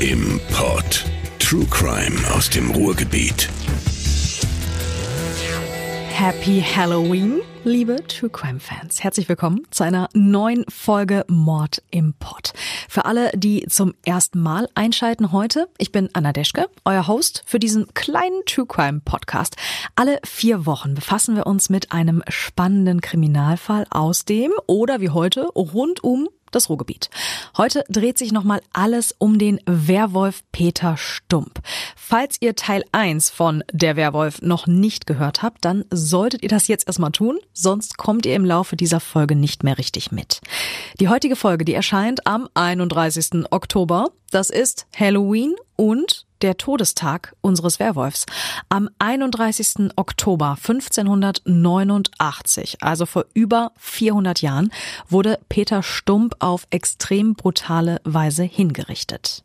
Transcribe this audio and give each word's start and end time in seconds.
Im 0.00 0.38
Pod. 0.52 1.04
True 1.38 1.64
Crime 1.70 2.18
aus 2.34 2.50
dem 2.50 2.70
Ruhrgebiet. 2.72 3.48
Happy 6.10 6.62
Halloween, 6.62 7.40
liebe 7.64 7.96
True 8.06 8.28
Crime 8.28 8.60
Fans. 8.60 9.02
Herzlich 9.02 9.30
willkommen 9.30 9.62
zu 9.70 9.82
einer 9.82 10.08
neuen 10.12 10.66
Folge 10.68 11.24
Mord 11.28 11.82
im 11.90 12.12
Pod. 12.12 12.52
Für 12.88 13.06
alle, 13.06 13.30
die 13.34 13.64
zum 13.68 13.94
ersten 14.04 14.40
Mal 14.40 14.68
einschalten 14.74 15.32
heute, 15.32 15.68
ich 15.78 15.90
bin 15.90 16.10
Anna 16.12 16.32
Deschke, 16.32 16.66
euer 16.84 17.08
Host 17.08 17.42
für 17.46 17.58
diesen 17.58 17.94
kleinen 17.94 18.42
True 18.44 18.66
Crime 18.66 19.00
Podcast. 19.02 19.56
Alle 19.96 20.18
vier 20.24 20.66
Wochen 20.66 20.94
befassen 20.94 21.34
wir 21.34 21.46
uns 21.46 21.70
mit 21.70 21.92
einem 21.92 22.22
spannenden 22.28 23.00
Kriminalfall 23.00 23.86
aus 23.90 24.26
dem 24.26 24.52
oder 24.66 25.00
wie 25.00 25.10
heute 25.10 25.46
rund 25.54 26.04
um 26.04 26.28
das 26.54 26.68
Ruhrgebiet. 26.68 27.10
Heute 27.56 27.84
dreht 27.88 28.18
sich 28.18 28.32
nochmal 28.32 28.62
alles 28.72 29.14
um 29.18 29.38
den 29.38 29.60
Werwolf 29.66 30.42
Peter 30.52 30.96
Stump. 30.96 31.60
Falls 31.96 32.36
ihr 32.40 32.54
Teil 32.54 32.84
1 32.92 33.30
von 33.30 33.64
Der 33.72 33.96
Werwolf 33.96 34.42
noch 34.42 34.66
nicht 34.66 35.06
gehört 35.06 35.42
habt, 35.42 35.64
dann 35.64 35.84
solltet 35.90 36.42
ihr 36.42 36.48
das 36.48 36.68
jetzt 36.68 36.86
erstmal 36.86 37.10
tun, 37.12 37.38
sonst 37.52 37.98
kommt 37.98 38.26
ihr 38.26 38.36
im 38.36 38.44
Laufe 38.44 38.76
dieser 38.76 39.00
Folge 39.00 39.34
nicht 39.34 39.64
mehr 39.64 39.78
richtig 39.78 40.12
mit. 40.12 40.40
Die 41.00 41.08
heutige 41.08 41.36
Folge, 41.36 41.64
die 41.64 41.74
erscheint 41.74 42.26
am 42.26 42.48
31. 42.54 43.46
Oktober. 43.50 44.10
Das 44.30 44.50
ist 44.50 44.86
Halloween 44.98 45.54
und 45.76 46.26
der 46.42 46.56
Todestag 46.56 47.36
unseres 47.40 47.78
Werwolfs. 47.78 48.26
Am 48.68 48.90
31. 48.98 49.92
Oktober 49.96 50.56
1589, 50.58 52.82
also 52.82 53.06
vor 53.06 53.24
über 53.34 53.72
400 53.78 54.42
Jahren, 54.42 54.72
wurde 55.08 55.38
Peter 55.48 55.82
Stump 55.82 56.34
auf 56.40 56.66
extrem 56.70 57.34
brutale 57.34 58.00
Weise 58.04 58.42
hingerichtet. 58.42 59.44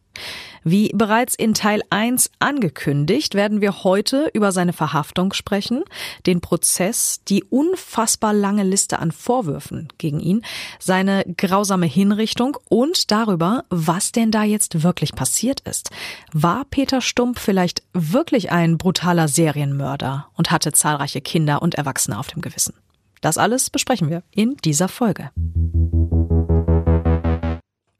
Wie 0.69 0.91
bereits 0.93 1.33
in 1.33 1.53
Teil 1.53 1.81
1 1.91 2.29
angekündigt, 2.39 3.35
werden 3.35 3.61
wir 3.61 3.85
heute 3.85 4.29
über 4.33 4.51
seine 4.51 4.73
Verhaftung 4.73 5.31
sprechen, 5.31 5.85
den 6.25 6.41
Prozess, 6.41 7.21
die 7.25 7.45
unfassbar 7.45 8.33
lange 8.33 8.63
Liste 8.63 8.99
an 8.99 9.13
Vorwürfen 9.13 9.87
gegen 9.97 10.19
ihn, 10.19 10.41
seine 10.77 11.23
grausame 11.37 11.85
Hinrichtung 11.85 12.57
und 12.67 13.11
darüber, 13.11 13.63
was 13.69 14.11
denn 14.11 14.29
da 14.29 14.43
jetzt 14.43 14.83
wirklich 14.83 15.15
passiert 15.15 15.61
ist. 15.61 15.89
War 16.33 16.65
Peter 16.69 16.99
Stump 16.99 17.39
vielleicht 17.39 17.83
wirklich 17.93 18.52
ein 18.52 18.77
brutaler 18.77 19.29
Serienmörder 19.29 20.27
und 20.35 20.52
hatte 20.52 20.73
zahlreiche 20.73 21.21
Kinder 21.21 21.61
und 21.61 21.75
Erwachsene 21.75 22.19
auf 22.19 22.27
dem 22.27 22.41
Gewissen? 22.41 22.73
Das 23.21 23.37
alles 23.37 23.69
besprechen 23.69 24.09
wir 24.09 24.21
in 24.31 24.57
dieser 24.65 24.89
Folge. 24.89 25.31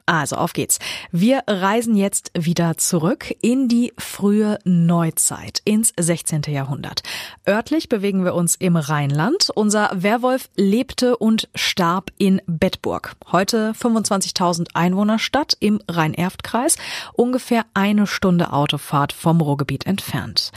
Also 0.08 0.36
auf 0.36 0.54
geht's. 0.54 0.78
Wir 1.12 1.42
reisen 1.46 1.94
jetzt 1.94 2.30
wieder 2.34 2.78
zurück 2.78 3.34
in 3.42 3.68
die 3.68 3.92
frühe 3.98 4.58
Neuzeit, 4.64 5.60
ins 5.66 5.92
16. 5.98 6.42
Jahrhundert. 6.48 7.02
Örtlich 7.46 7.90
bewegen 7.90 8.24
wir 8.24 8.34
uns 8.34 8.54
im 8.54 8.76
Rheinland. 8.76 9.50
Unser 9.54 9.90
Werwolf 9.92 10.48
lebte 10.56 11.18
und 11.18 11.50
starb 11.54 12.10
in 12.16 12.40
Bettburg. 12.46 13.16
Heute 13.30 13.72
25.000 13.72 14.68
Einwohnerstadt 14.72 15.58
im 15.60 15.78
Rhein-Erft-Kreis, 15.86 16.76
ungefähr 17.12 17.66
eine 17.74 18.06
Stunde 18.06 18.54
Autofahrt 18.54 19.12
vom 19.12 19.42
Ruhrgebiet 19.42 19.84
entfernt. 19.84 20.52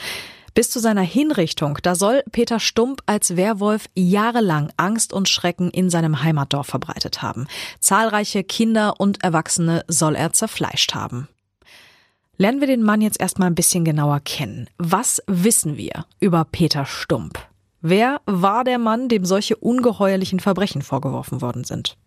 Bis 0.54 0.70
zu 0.70 0.80
seiner 0.80 1.02
Hinrichtung, 1.02 1.78
da 1.82 1.96
soll 1.96 2.24
Peter 2.32 2.60
Stump 2.60 3.02
als 3.06 3.38
Werwolf 3.38 3.86
jahrelang 3.96 4.72
Angst 4.76 5.14
und 5.14 5.30
Schrecken 5.30 5.70
in 5.72 5.90
seinem 5.90 6.24
Heimatdorf 6.24 6.68
verbreitet 6.68 7.22
haben. 7.22 7.48
Zahlreiche 7.80 8.44
Kinder 8.44 9.00
und 9.00 9.24
Erwachsene 9.24 9.86
soll 9.88 10.16
er 10.16 10.34
zerfleischt 10.34 10.94
haben. 10.94 11.30
Lernen 12.38 12.60
wir 12.60 12.68
den 12.68 12.84
Mann 12.84 13.02
jetzt 13.02 13.22
erstmal 13.22 13.50
ein 13.50 13.56
bisschen 13.56 13.86
genauer 13.86 14.20
kennen. 14.20 14.68
Was 14.78 15.22
wissen 15.28 15.78
wir 15.78 16.06
über 16.20 16.44
Peter 16.44 16.86
Stump? 16.86 17.40
Wer 17.82 18.20
war 18.26 18.64
der 18.64 18.78
Mann, 18.78 19.10
dem 19.10 19.26
solche 19.26 19.56
ungeheuerlichen 19.56 20.40
Verbrechen 20.40 20.82
vorgeworfen 20.82 21.42
worden 21.42 21.64
sind? 21.64 21.98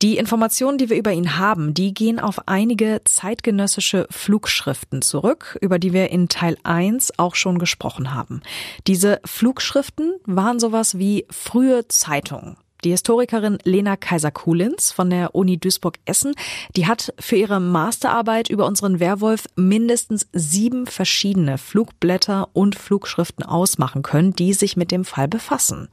Die 0.00 0.16
Informationen, 0.16 0.78
die 0.78 0.90
wir 0.90 0.96
über 0.96 1.12
ihn 1.12 1.38
haben, 1.38 1.74
die 1.74 1.92
gehen 1.92 2.20
auf 2.20 2.46
einige 2.46 3.00
zeitgenössische 3.04 4.06
Flugschriften 4.10 5.02
zurück, 5.02 5.58
über 5.60 5.80
die 5.80 5.92
wir 5.92 6.10
in 6.10 6.28
Teil 6.28 6.56
1 6.62 7.18
auch 7.18 7.34
schon 7.34 7.58
gesprochen 7.58 8.14
haben. 8.14 8.40
Diese 8.86 9.20
Flugschriften 9.24 10.14
waren 10.24 10.60
sowas 10.60 10.98
wie 10.98 11.26
frühe 11.30 11.88
Zeitungen. 11.88 12.56
Die 12.84 12.90
Historikerin 12.90 13.58
Lena 13.64 13.96
Kaiser-Kulins 13.96 14.92
von 14.92 15.10
der 15.10 15.34
Uni 15.34 15.58
Duisburg-Essen, 15.58 16.34
die 16.76 16.86
hat 16.86 17.12
für 17.18 17.34
ihre 17.34 17.58
Masterarbeit 17.58 18.50
über 18.50 18.66
unseren 18.66 19.00
Werwolf 19.00 19.46
mindestens 19.56 20.28
sieben 20.32 20.86
verschiedene 20.86 21.58
Flugblätter 21.58 22.48
und 22.52 22.76
Flugschriften 22.76 23.44
ausmachen 23.44 24.02
können, 24.02 24.32
die 24.32 24.52
sich 24.52 24.76
mit 24.76 24.92
dem 24.92 25.04
Fall 25.04 25.26
befassen. 25.26 25.88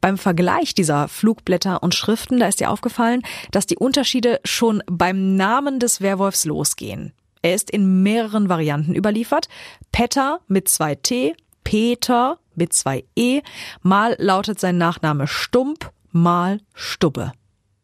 Beim 0.00 0.18
Vergleich 0.18 0.74
dieser 0.74 1.06
Flugblätter 1.06 1.84
und 1.84 1.94
Schriften, 1.94 2.40
da 2.40 2.48
ist 2.48 2.60
ihr 2.60 2.70
aufgefallen, 2.70 3.22
dass 3.52 3.66
die 3.66 3.76
Unterschiede 3.76 4.40
schon 4.44 4.82
beim 4.90 5.36
Namen 5.36 5.78
des 5.78 6.00
Werwolfs 6.00 6.44
losgehen. 6.46 7.12
Er 7.42 7.54
ist 7.54 7.70
in 7.70 8.02
mehreren 8.02 8.48
Varianten 8.48 8.96
überliefert. 8.96 9.48
Petter 9.92 10.40
mit 10.48 10.68
zwei 10.68 10.96
T, 10.96 11.36
Peter 11.62 12.38
mit 12.56 12.72
zwei 12.72 13.04
E, 13.14 13.42
mal 13.82 14.16
lautet 14.18 14.58
sein 14.58 14.78
Nachname 14.78 15.28
Stump, 15.28 15.92
mal 16.14 16.60
Stubbe. 16.74 17.32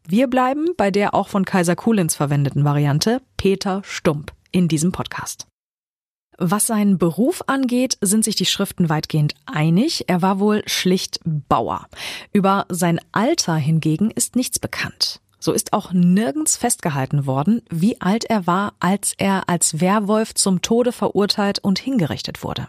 Wir 0.07 0.29
bleiben 0.29 0.69
bei 0.77 0.91
der 0.91 1.15
auch 1.15 1.29
von 1.29 1.45
Kaiser 1.45 1.77
Kulins 1.77 2.15
verwendeten 2.15 2.65
Variante 2.65 3.21
Peter 3.37 3.83
Stump 3.85 4.33
in 4.51 4.69
diesem 4.69 4.93
Podcast. 4.93 5.47
Was 6.39 6.67
seinen 6.67 6.97
Beruf 6.97 7.43
angeht, 7.49 7.99
sind 8.01 8.25
sich 8.25 8.35
die 8.35 8.47
Schriften 8.47 8.89
weitgehend 8.89 9.35
einig. 9.45 10.05
Er 10.09 10.23
war 10.23 10.39
wohl 10.39 10.63
schlicht 10.67 11.21
Bauer. 11.25 11.87
Über 12.33 12.65
sein 12.71 12.99
Alter 13.13 13.57
hingegen 13.57 14.11
ist 14.11 14.37
nichts 14.37 14.59
bekannt. 14.59 15.21
So 15.41 15.53
ist 15.53 15.73
auch 15.73 15.93
nirgends 15.93 16.59
festgehalten 16.59 17.27
worden, 17.27 17.63
wie 17.71 18.01
alt 18.01 18.25
er 18.25 18.47
war, 18.47 18.75
als 18.79 19.15
er 19.17 19.49
als 19.49 19.81
Werwolf 19.81 20.35
zum 20.35 20.61
Tode 20.61 20.93
verurteilt 20.93 21.59
und 21.59 21.79
hingerichtet 21.79 22.45
wurde. 22.45 22.69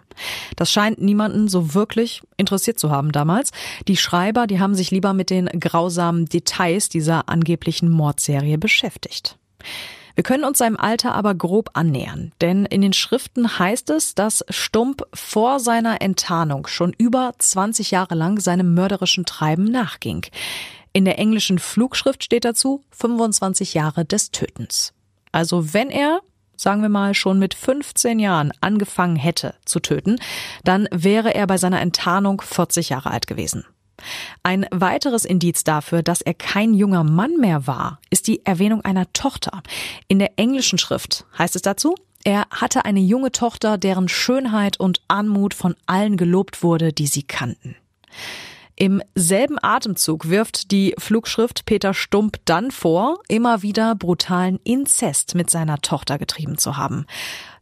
Das 0.56 0.72
scheint 0.72 1.02
niemanden 1.02 1.50
so 1.50 1.74
wirklich 1.74 2.22
interessiert 2.38 2.80
zu 2.80 2.90
haben 2.90 3.12
damals. 3.12 3.52
Die 3.90 3.98
Schreiber, 3.98 4.48
die 4.48 4.62
haben 4.62 4.74
sich 4.74 4.90
lieber 4.90 5.14
mit 5.14 5.30
den 5.30 5.48
grausamen 5.48 6.28
Details 6.28 6.88
dieser 6.88 7.28
angeblichen 7.28 7.90
Mordserie 7.90 8.58
beschäftigt. 8.58 9.38
Wir 10.16 10.24
können 10.24 10.44
uns 10.44 10.58
seinem 10.58 10.78
Alter 10.78 11.14
aber 11.14 11.36
grob 11.36 11.72
annähern, 11.74 12.32
denn 12.42 12.66
in 12.66 12.82
den 12.82 12.94
Schriften 12.94 13.59
heißt 13.59 13.90
es, 13.90 14.14
dass 14.14 14.46
Stump 14.50 15.03
vor 15.14 15.59
seiner 15.59 16.02
Enttarnung 16.02 16.68
schon 16.68 16.94
über 16.98 17.32
20 17.38 17.92
Jahre 17.92 18.16
lang 18.16 18.40
seinem 18.40 18.74
mörderischen 18.74 19.26
Treiben 19.26 19.66
nachging. 19.66 20.26
In 20.94 21.06
der 21.06 21.19
englischen 21.19 21.59
Flugschrift 21.59 22.24
steht 22.24 22.44
dazu 22.44 22.84
25 22.91 23.74
Jahre 23.74 24.03
des 24.03 24.31
Tötens. 24.31 24.94
Also 25.31 25.74
wenn 25.74 25.90
er, 25.90 26.19
sagen 26.57 26.81
wir 26.81 26.90
mal, 26.90 27.13
schon 27.13 27.40
mit 27.40 27.53
15 27.53 28.19
Jahren 28.19 28.52
angefangen 28.59 29.16
hätte 29.16 29.56
zu 29.63 29.79
töten, 29.79 30.18
dann 30.63 30.90
wäre 30.91 31.34
er 31.34 31.47
bei 31.47 31.57
seiner 31.57 31.79
Enttarnung 31.79 32.41
40 32.41 32.90
Jahre 32.90 33.12
alt 33.12 33.28
gewesen. 33.28 33.66
Ein 34.44 34.66
weiteres 34.72 35.25
Indiz 35.25 35.63
dafür, 35.63 36.03
dass 36.03 36.22
er 36.22 36.34
kein 36.34 36.74
junger 36.74 37.03
Mann 37.03 37.38
mehr 37.38 37.68
war, 37.68 38.00
ist 38.09 38.28
die 38.28 38.46
Erwähnung 38.46 38.81
einer 38.81 39.12
Tochter. 39.13 39.62
In 40.08 40.19
der 40.19 40.38
englischen 40.38 40.79
Schrift 40.79 41.25
heißt 41.38 41.56
es 41.56 41.62
dazu, 41.62 41.96
er 42.23 42.47
hatte 42.52 42.85
eine 42.85 43.00
junge 43.00 43.31
Tochter, 43.31 43.78
deren 43.78 44.08
Schönheit 44.08 44.79
und 44.79 45.02
Anmut 45.08 45.53
von 45.53 45.75
allen 45.85 46.18
gelobt 46.18 46.63
wurde, 46.63 46.94
die 46.94 47.08
sie 47.08 47.23
kannten. 47.23 47.75
Im 48.81 49.00
selben 49.14 49.59
Atemzug 49.62 50.30
wirft 50.30 50.72
die 50.72 50.96
Flugschrift 50.97 51.68
Peter 51.68 51.94
Stump 51.94 52.38
dann 52.46 52.72
vor, 52.72 53.20
immer 53.28 53.61
wieder 53.61 53.94
brutalen 53.94 54.59
Inzest 54.64 55.35
mit 55.35 55.52
seiner 55.52 55.78
Tochter 55.82 56.17
getrieben 56.17 56.58
zu 56.58 56.78
haben. 56.78 57.06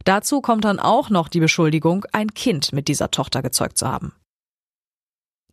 Dazu 0.06 0.40
kommt 0.40 0.64
dann 0.64 0.80
auch 0.80 1.10
noch 1.10 1.28
die 1.28 1.40
Beschuldigung, 1.40 2.06
ein 2.12 2.32
Kind 2.32 2.72
mit 2.72 2.88
dieser 2.88 3.10
Tochter 3.10 3.42
gezeugt 3.42 3.76
zu 3.76 3.86
haben. 3.86 4.14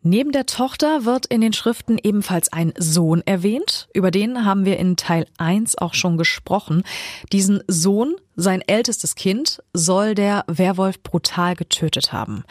Neben 0.04 0.32
der 0.32 0.46
Tochter 0.46 1.06
wird 1.06 1.26
in 1.26 1.42
den 1.42 1.54
Schriften 1.54 1.98
ebenfalls 2.02 2.52
ein 2.54 2.74
Sohn 2.78 3.22
erwähnt. 3.26 3.90
Über 3.94 4.12
den 4.12 4.46
haben 4.46 4.64
wir 4.64 4.78
in 4.78 4.96
Teil 4.96 5.26
1 5.38 5.78
auch 5.80 5.94
schon 5.94 6.18
gesprochen. 6.18 6.84
Diesen 7.32 7.64
Sohn, 7.68 8.16
sein 8.36 8.62
ältestes 8.62 9.16
Kind, 9.16 9.62
soll 9.74 10.14
der 10.16 10.44
Werwolf 10.48 11.02
brutal 11.02 11.56
getötet 11.56 12.14
haben. 12.14 12.44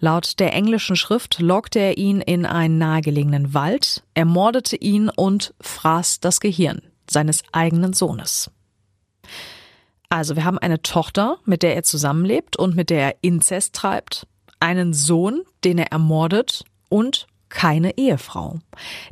Laut 0.00 0.40
der 0.40 0.54
englischen 0.54 0.96
Schrift 0.96 1.38
lockte 1.40 1.78
er 1.78 1.98
ihn 1.98 2.20
in 2.20 2.46
einen 2.46 2.78
nahegelegenen 2.78 3.54
Wald, 3.54 4.02
ermordete 4.14 4.76
ihn 4.76 5.10
und 5.10 5.54
fraß 5.60 6.20
das 6.20 6.40
Gehirn 6.40 6.80
seines 7.08 7.42
eigenen 7.52 7.92
Sohnes. 7.92 8.50
Also 10.08 10.36
wir 10.36 10.44
haben 10.44 10.58
eine 10.58 10.80
Tochter, 10.80 11.38
mit 11.44 11.62
der 11.62 11.74
er 11.74 11.82
zusammenlebt 11.82 12.56
und 12.56 12.76
mit 12.76 12.88
der 12.88 13.00
er 13.00 13.16
Inzest 13.20 13.74
treibt, 13.74 14.26
einen 14.58 14.94
Sohn, 14.94 15.42
den 15.64 15.78
er 15.78 15.92
ermordet 15.92 16.64
und 16.94 17.26
keine 17.48 17.98
Ehefrau. 17.98 18.60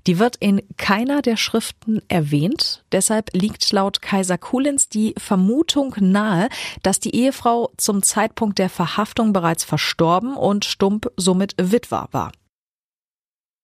Die 0.07 0.21
wird 0.21 0.37
in 0.37 0.63
keiner 0.77 1.21
der 1.21 1.37
Schriften 1.37 2.01
erwähnt. 2.07 2.85
Deshalb 2.93 3.31
liegt 3.35 3.73
laut 3.73 4.01
Kaiser 4.01 4.39
Kulins 4.39 4.89
die 4.89 5.15
Vermutung 5.19 5.97
nahe, 5.99 6.49
dass 6.85 7.01
die 7.01 7.15
Ehefrau 7.15 7.73
zum 7.77 8.05
Zeitpunkt 8.05 8.61
der 8.61 8.71
Verhaftung 8.71 9.33
bereits 9.33 9.65
verstorben 9.65 10.37
und 10.37 10.65
Stump 10.65 11.11
somit 11.17 11.55
Witwer 11.59 12.07
war. 12.13 12.31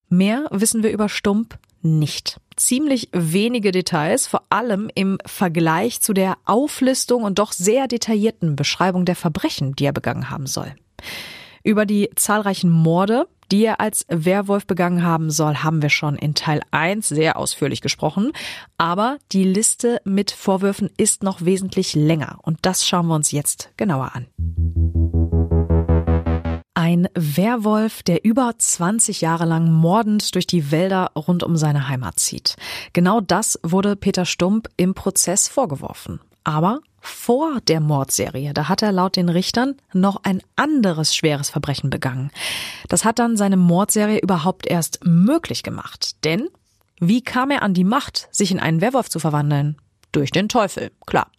Mehr 0.08 0.48
wissen 0.50 0.82
wir 0.82 0.90
über 0.90 1.08
Stump 1.08 1.56
nicht. 1.82 2.40
Ziemlich 2.56 3.08
wenige 3.12 3.70
Details, 3.70 4.26
vor 4.26 4.42
allem 4.50 4.90
im 4.96 5.18
Vergleich 5.26 6.00
zu 6.00 6.12
der 6.12 6.38
Auflistung 6.44 7.22
und 7.22 7.38
doch 7.38 7.52
sehr 7.52 7.86
detaillierten 7.86 8.56
Beschreibung 8.56 9.04
der 9.04 9.14
Verbrechen, 9.14 9.76
die 9.76 9.84
er 9.84 9.92
begangen 9.92 10.28
haben 10.28 10.48
soll. 10.48 10.74
Über 11.62 11.86
die 11.86 12.10
zahlreichen 12.16 12.70
Morde, 12.70 13.28
die 13.50 13.64
er 13.64 13.80
als 13.80 14.04
Werwolf 14.08 14.66
begangen 14.66 15.02
haben 15.02 15.30
soll, 15.30 15.56
haben 15.56 15.82
wir 15.82 15.90
schon 15.90 16.16
in 16.16 16.34
Teil 16.34 16.60
1 16.70 17.08
sehr 17.08 17.36
ausführlich 17.36 17.80
gesprochen. 17.80 18.32
Aber 18.76 19.18
die 19.32 19.44
Liste 19.44 20.00
mit 20.04 20.30
Vorwürfen 20.30 20.90
ist 20.96 21.22
noch 21.22 21.44
wesentlich 21.44 21.94
länger 21.94 22.38
und 22.42 22.58
das 22.62 22.86
schauen 22.86 23.06
wir 23.06 23.14
uns 23.14 23.32
jetzt 23.32 23.70
genauer 23.76 24.12
an. 24.14 24.26
Ein 26.74 27.08
Werwolf, 27.14 28.02
der 28.02 28.24
über 28.24 28.52
20 28.56 29.20
Jahre 29.20 29.44
lang 29.44 29.70
mordend 29.70 30.34
durch 30.34 30.46
die 30.46 30.70
Wälder 30.70 31.10
rund 31.16 31.42
um 31.42 31.56
seine 31.56 31.88
Heimat 31.88 32.18
zieht. 32.18 32.56
Genau 32.92 33.20
das 33.20 33.58
wurde 33.62 33.96
Peter 33.96 34.24
Stump 34.24 34.68
im 34.76 34.94
Prozess 34.94 35.48
vorgeworfen. 35.48 36.20
Aber 36.44 36.80
vor 37.08 37.60
der 37.62 37.80
Mordserie, 37.80 38.54
da 38.54 38.68
hat 38.68 38.82
er 38.82 38.92
laut 38.92 39.16
den 39.16 39.28
Richtern 39.28 39.76
noch 39.92 40.20
ein 40.22 40.42
anderes 40.56 41.14
schweres 41.14 41.50
Verbrechen 41.50 41.90
begangen. 41.90 42.30
Das 42.88 43.04
hat 43.04 43.18
dann 43.18 43.36
seine 43.36 43.56
Mordserie 43.56 44.18
überhaupt 44.18 44.66
erst 44.66 45.04
möglich 45.04 45.62
gemacht. 45.62 46.24
Denn 46.24 46.48
wie 47.00 47.22
kam 47.22 47.50
er 47.50 47.62
an 47.62 47.74
die 47.74 47.84
Macht, 47.84 48.28
sich 48.30 48.50
in 48.50 48.60
einen 48.60 48.80
Werwolf 48.80 49.08
zu 49.08 49.18
verwandeln? 49.18 49.76
Durch 50.10 50.30
den 50.30 50.48
Teufel, 50.48 50.90
klar. 51.06 51.30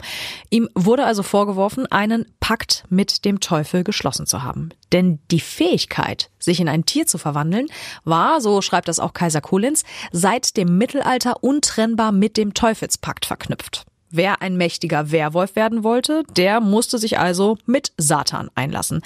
Ihm 0.52 0.70
wurde 0.76 1.06
also 1.06 1.24
vorgeworfen, 1.24 1.88
einen 1.88 2.26
Pakt 2.40 2.84
mit 2.90 3.26
dem 3.26 3.40
Teufel 3.40 3.84
geschlossen 3.84 4.28
zu 4.28 4.44
haben. 4.44 4.70
Denn 4.92 5.20
die 5.32 5.40
Fähigkeit, 5.40 6.30
sich 6.38 6.60
in 6.60 6.70
ein 6.70 6.86
Tier 6.86 7.08
zu 7.08 7.18
verwandeln, 7.18 7.66
war, 8.04 8.42
so 8.42 8.62
schreibt 8.62 8.88
das 8.88 9.00
auch 9.00 9.14
Kaiser 9.14 9.42
Kulins, 9.42 9.84
seit 10.12 10.56
dem 10.56 10.78
Mittelalter 10.78 11.44
untrennbar 11.44 12.12
mit 12.12 12.38
dem 12.38 12.54
Teufelspakt 12.54 13.26
verknüpft. 13.26 13.86
Wer 14.12 14.42
ein 14.42 14.58
mächtiger 14.58 15.12
Werwolf 15.12 15.56
werden 15.56 15.84
wollte, 15.84 16.24
der 16.36 16.62
musste 16.62 16.98
sich 16.98 17.20
also 17.20 17.58
mit 17.66 17.94
Satan 17.98 18.50
einlassen. 18.56 19.02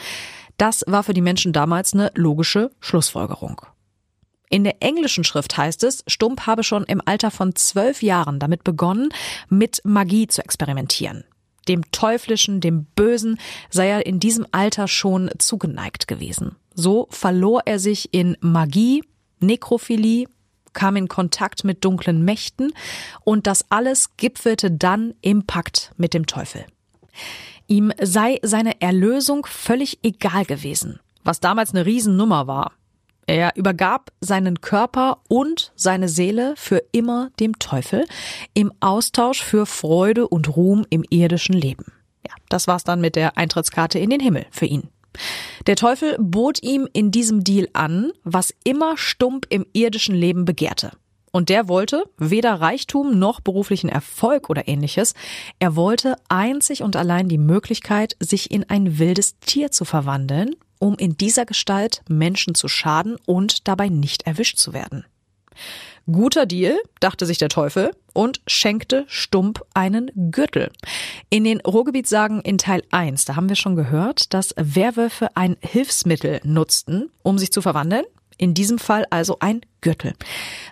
Das 0.57 0.83
war 0.87 1.03
für 1.03 1.13
die 1.13 1.21
Menschen 1.21 1.51
damals 1.51 1.93
eine 1.93 2.11
logische 2.15 2.71
Schlussfolgerung. 2.79 3.61
In 4.49 4.63
der 4.63 4.83
englischen 4.83 5.23
Schrift 5.23 5.57
heißt 5.57 5.83
es, 5.83 6.03
Stump 6.07 6.45
habe 6.45 6.63
schon 6.63 6.83
im 6.83 7.01
Alter 7.03 7.31
von 7.31 7.55
zwölf 7.55 8.03
Jahren 8.03 8.39
damit 8.39 8.63
begonnen, 8.63 9.09
mit 9.49 9.81
Magie 9.83 10.27
zu 10.27 10.43
experimentieren. 10.43 11.23
Dem 11.67 11.89
Teuflischen, 11.91 12.61
dem 12.61 12.85
Bösen 12.95 13.39
sei 13.69 13.89
er 13.89 14.05
in 14.05 14.19
diesem 14.19 14.45
Alter 14.51 14.87
schon 14.87 15.31
zugeneigt 15.39 16.07
gewesen. 16.07 16.55
So 16.75 17.07
verlor 17.09 17.61
er 17.65 17.79
sich 17.79 18.13
in 18.13 18.37
Magie, 18.41 19.03
Nekrophilie, 19.39 20.27
kam 20.73 20.95
in 20.95 21.07
Kontakt 21.07 21.63
mit 21.63 21.83
dunklen 21.85 22.23
Mächten 22.25 22.73
und 23.23 23.47
das 23.47 23.65
alles 23.69 24.15
gipfelte 24.17 24.71
dann 24.71 25.13
im 25.21 25.45
Pakt 25.45 25.91
mit 25.97 26.13
dem 26.13 26.25
Teufel. 26.25 26.65
Ihm 27.67 27.91
sei 28.01 28.39
seine 28.43 28.81
Erlösung 28.81 29.45
völlig 29.45 29.99
egal 30.03 30.45
gewesen, 30.45 30.99
was 31.23 31.39
damals 31.39 31.71
eine 31.71 31.85
Riesennummer 31.85 32.47
war. 32.47 32.73
Er 33.25 33.55
übergab 33.55 34.11
seinen 34.19 34.59
Körper 34.59 35.19
und 35.29 35.71
seine 35.75 36.09
Seele 36.09 36.55
für 36.57 36.83
immer 36.91 37.29
dem 37.39 37.57
Teufel 37.57 38.05
im 38.53 38.73
Austausch 38.81 39.41
für 39.41 39.65
Freude 39.65 40.27
und 40.27 40.55
Ruhm 40.55 40.85
im 40.89 41.05
irdischen 41.09 41.55
Leben. 41.55 41.85
Ja, 42.27 42.33
das 42.49 42.67
war's 42.67 42.83
dann 42.83 42.99
mit 42.99 43.15
der 43.15 43.37
Eintrittskarte 43.37 43.97
in 43.97 44.09
den 44.09 44.19
Himmel 44.19 44.45
für 44.51 44.65
ihn. 44.65 44.89
Der 45.67 45.75
Teufel 45.75 46.15
bot 46.19 46.61
ihm 46.63 46.87
in 46.93 47.11
diesem 47.11 47.43
Deal 47.43 47.67
an, 47.73 48.11
was 48.23 48.53
immer 48.63 48.97
Stump 48.97 49.45
im 49.49 49.65
irdischen 49.73 50.15
Leben 50.15 50.45
begehrte. 50.45 50.91
Und 51.31 51.49
der 51.49 51.67
wollte 51.67 52.03
weder 52.17 52.61
Reichtum 52.61 53.17
noch 53.17 53.39
beruflichen 53.39 53.89
Erfolg 53.89 54.51
oder 54.51 54.67
ähnliches. 54.67 55.15
Er 55.57 55.75
wollte 55.75 56.15
einzig 56.29 56.83
und 56.83 56.95
allein 56.95 57.27
die 57.27 57.39
Möglichkeit, 57.39 58.15
sich 58.19 58.51
in 58.51 58.69
ein 58.69 58.99
wildes 58.99 59.39
Tier 59.39 59.71
zu 59.71 59.83
verwandeln, 59.83 60.55
um 60.77 60.95
in 60.95 61.17
dieser 61.17 61.45
Gestalt 61.45 62.03
Menschen 62.07 62.53
zu 62.53 62.67
schaden 62.67 63.15
und 63.25 63.67
dabei 63.67 63.89
nicht 63.89 64.27
erwischt 64.27 64.57
zu 64.57 64.73
werden. 64.73 65.05
Guter 66.11 66.45
Deal, 66.45 66.77
dachte 66.99 67.25
sich 67.25 67.37
der 67.37 67.47
Teufel 67.47 67.91
und 68.11 68.41
schenkte 68.45 69.05
Stump 69.07 69.63
einen 69.73 70.11
Gürtel. 70.31 70.69
In 71.29 71.45
den 71.45 71.61
Ruhrgebietssagen 71.61 72.41
in 72.41 72.57
Teil 72.57 72.83
1, 72.91 73.23
da 73.23 73.37
haben 73.37 73.47
wir 73.47 73.55
schon 73.55 73.77
gehört, 73.77 74.33
dass 74.33 74.53
Werwölfe 74.57 75.29
ein 75.37 75.55
Hilfsmittel 75.61 76.41
nutzten, 76.43 77.09
um 77.21 77.37
sich 77.37 77.53
zu 77.53 77.61
verwandeln. 77.61 78.03
In 78.37 78.53
diesem 78.53 78.79
Fall 78.79 79.05
also 79.11 79.37
ein 79.39 79.61
Gürtel. 79.79 80.13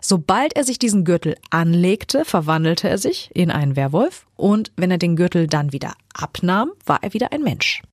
Sobald 0.02 0.54
er 0.58 0.66
sich 0.66 0.80
diesen 0.80 1.06
Gürtel 1.06 1.38
anlegte, 1.50 2.26
verwandelte 2.26 2.90
er 2.90 2.98
sich 2.98 3.30
in 3.34 3.52
einen 3.52 3.78
Werwolf 3.78 4.26
und 4.36 4.74
wenn 4.76 4.92
er 4.92 4.98
den 4.98 5.16
Gürtel 5.16 5.48
dann 5.48 5.72
wieder 5.72 5.94
abnahm, 6.14 6.72
war 6.86 7.04
er 7.04 7.14
wieder 7.14 7.32
ein 7.32 7.44
Mensch. 7.44 7.84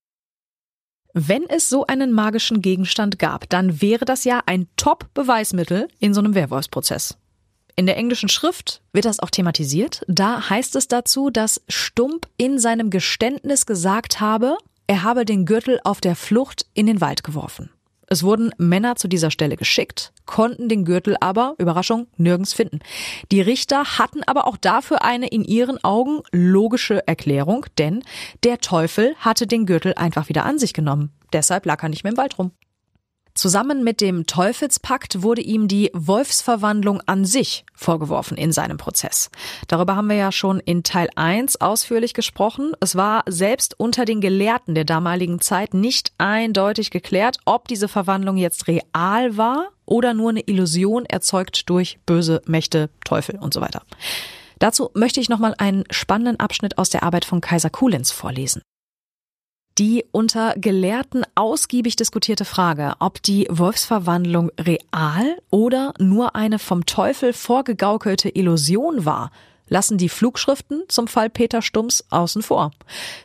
Wenn 1.14 1.48
es 1.48 1.68
so 1.68 1.86
einen 1.86 2.12
magischen 2.12 2.62
Gegenstand 2.62 3.20
gab, 3.20 3.48
dann 3.48 3.80
wäre 3.80 4.04
das 4.04 4.24
ja 4.24 4.42
ein 4.46 4.66
Top-Beweismittel 4.76 5.86
in 6.00 6.14
so 6.14 6.20
einem 6.20 6.34
Werwolfsprozess. 6.34 7.16
In 7.78 7.86
der 7.86 7.96
englischen 7.96 8.28
Schrift 8.28 8.82
wird 8.92 9.04
das 9.04 9.20
auch 9.20 9.30
thematisiert. 9.30 10.02
Da 10.08 10.50
heißt 10.50 10.74
es 10.74 10.88
dazu, 10.88 11.30
dass 11.30 11.62
Stump 11.68 12.26
in 12.36 12.58
seinem 12.58 12.90
Geständnis 12.90 13.66
gesagt 13.66 14.18
habe, 14.18 14.58
er 14.88 15.04
habe 15.04 15.24
den 15.24 15.46
Gürtel 15.46 15.78
auf 15.84 16.00
der 16.00 16.16
Flucht 16.16 16.66
in 16.74 16.86
den 16.86 17.00
Wald 17.00 17.22
geworfen. 17.22 17.70
Es 18.08 18.24
wurden 18.24 18.50
Männer 18.58 18.96
zu 18.96 19.06
dieser 19.06 19.30
Stelle 19.30 19.56
geschickt, 19.56 20.12
konnten 20.26 20.68
den 20.68 20.84
Gürtel 20.84 21.16
aber, 21.20 21.54
Überraschung, 21.58 22.08
nirgends 22.16 22.52
finden. 22.52 22.80
Die 23.30 23.42
Richter 23.42 23.84
hatten 23.96 24.24
aber 24.24 24.48
auch 24.48 24.56
dafür 24.56 25.02
eine 25.02 25.28
in 25.28 25.44
ihren 25.44 25.78
Augen 25.84 26.22
logische 26.32 27.06
Erklärung, 27.06 27.64
denn 27.78 28.02
der 28.42 28.58
Teufel 28.58 29.14
hatte 29.20 29.46
den 29.46 29.66
Gürtel 29.66 29.94
einfach 29.94 30.28
wieder 30.28 30.44
an 30.44 30.58
sich 30.58 30.74
genommen. 30.74 31.12
Deshalb 31.32 31.64
lag 31.64 31.80
er 31.80 31.90
nicht 31.90 32.02
mehr 32.02 32.10
im 32.10 32.18
Wald 32.18 32.40
rum. 32.40 32.50
Zusammen 33.38 33.84
mit 33.84 34.00
dem 34.00 34.26
Teufelspakt 34.26 35.22
wurde 35.22 35.42
ihm 35.42 35.68
die 35.68 35.92
Wolfsverwandlung 35.94 37.00
an 37.06 37.24
sich 37.24 37.64
vorgeworfen 37.72 38.36
in 38.36 38.50
seinem 38.50 38.78
Prozess. 38.78 39.30
Darüber 39.68 39.94
haben 39.94 40.08
wir 40.08 40.16
ja 40.16 40.32
schon 40.32 40.58
in 40.58 40.82
Teil 40.82 41.08
1 41.14 41.60
ausführlich 41.60 42.14
gesprochen. 42.14 42.72
Es 42.80 42.96
war 42.96 43.22
selbst 43.28 43.78
unter 43.78 44.06
den 44.06 44.20
Gelehrten 44.20 44.74
der 44.74 44.84
damaligen 44.84 45.40
Zeit 45.40 45.72
nicht 45.72 46.10
eindeutig 46.18 46.90
geklärt, 46.90 47.38
ob 47.44 47.68
diese 47.68 47.86
Verwandlung 47.86 48.38
jetzt 48.38 48.66
real 48.66 49.36
war 49.36 49.68
oder 49.86 50.14
nur 50.14 50.30
eine 50.30 50.40
Illusion 50.40 51.06
erzeugt 51.06 51.70
durch 51.70 52.00
böse 52.06 52.42
Mächte, 52.46 52.90
Teufel 53.04 53.38
und 53.38 53.54
so 53.54 53.60
weiter. 53.60 53.82
Dazu 54.58 54.90
möchte 54.94 55.20
ich 55.20 55.28
nochmal 55.28 55.54
einen 55.58 55.84
spannenden 55.90 56.40
Abschnitt 56.40 56.76
aus 56.76 56.90
der 56.90 57.04
Arbeit 57.04 57.24
von 57.24 57.40
Kaiser 57.40 57.70
Kulins 57.70 58.10
vorlesen 58.10 58.62
die 59.78 60.04
unter 60.10 60.54
Gelehrten 60.56 61.24
ausgiebig 61.34 61.96
diskutierte 61.96 62.44
Frage, 62.44 62.94
ob 62.98 63.22
die 63.22 63.46
Wolfsverwandlung 63.48 64.50
real 64.58 65.38
oder 65.50 65.94
nur 65.98 66.34
eine 66.34 66.58
vom 66.58 66.84
Teufel 66.86 67.32
vorgegaukelte 67.32 68.28
Illusion 68.28 69.04
war, 69.04 69.30
lassen 69.68 69.98
die 69.98 70.08
Flugschriften 70.08 70.82
zum 70.88 71.08
Fall 71.08 71.30
Peter 71.30 71.62
Stumms 71.62 72.04
außen 72.10 72.42
vor. 72.42 72.70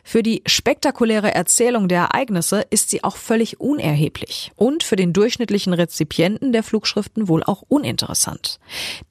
Für 0.02 0.22
die 0.22 0.42
spektakuläre 0.46 1.34
Erzählung 1.34 1.88
der 1.88 2.02
Ereignisse 2.02 2.64
ist 2.70 2.90
sie 2.90 3.04
auch 3.04 3.16
völlig 3.16 3.60
unerheblich 3.60 4.52
und 4.56 4.82
für 4.82 4.96
den 4.96 5.12
durchschnittlichen 5.12 5.72
Rezipienten 5.72 6.52
der 6.52 6.62
Flugschriften 6.62 7.28
wohl 7.28 7.42
auch 7.42 7.62
uninteressant. 7.68 8.60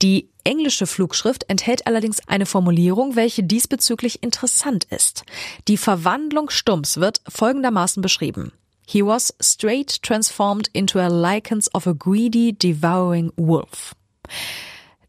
Die 0.02 0.30
englische 0.44 0.88
Flugschrift 0.88 1.50
enthält 1.50 1.88
allerdings 1.88 2.20
eine 2.28 2.46
Formulierung, 2.46 3.16
welche 3.16 3.44
diesbezüglich 3.44 4.24
interessant 4.24 4.86
ist. 4.86 5.24
Die 5.68 5.78
Verwandlung 5.78 6.50
Stumms 6.50 6.98
wird 6.98 7.22
folgendermaßen 7.28 8.02
beschrieben. 8.02 8.52
He 8.86 9.02
was 9.02 9.34
straight 9.40 10.02
transformed 10.04 10.70
into 10.74 11.00
a 11.00 11.08
likeness 11.08 11.74
of 11.74 11.88
a 11.88 11.94
greedy, 11.94 12.54
devouring 12.54 13.32
wolf. 13.38 13.96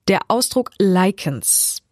Der 0.07 0.21
Ausdruck 0.29 0.71
Likens 0.79 1.83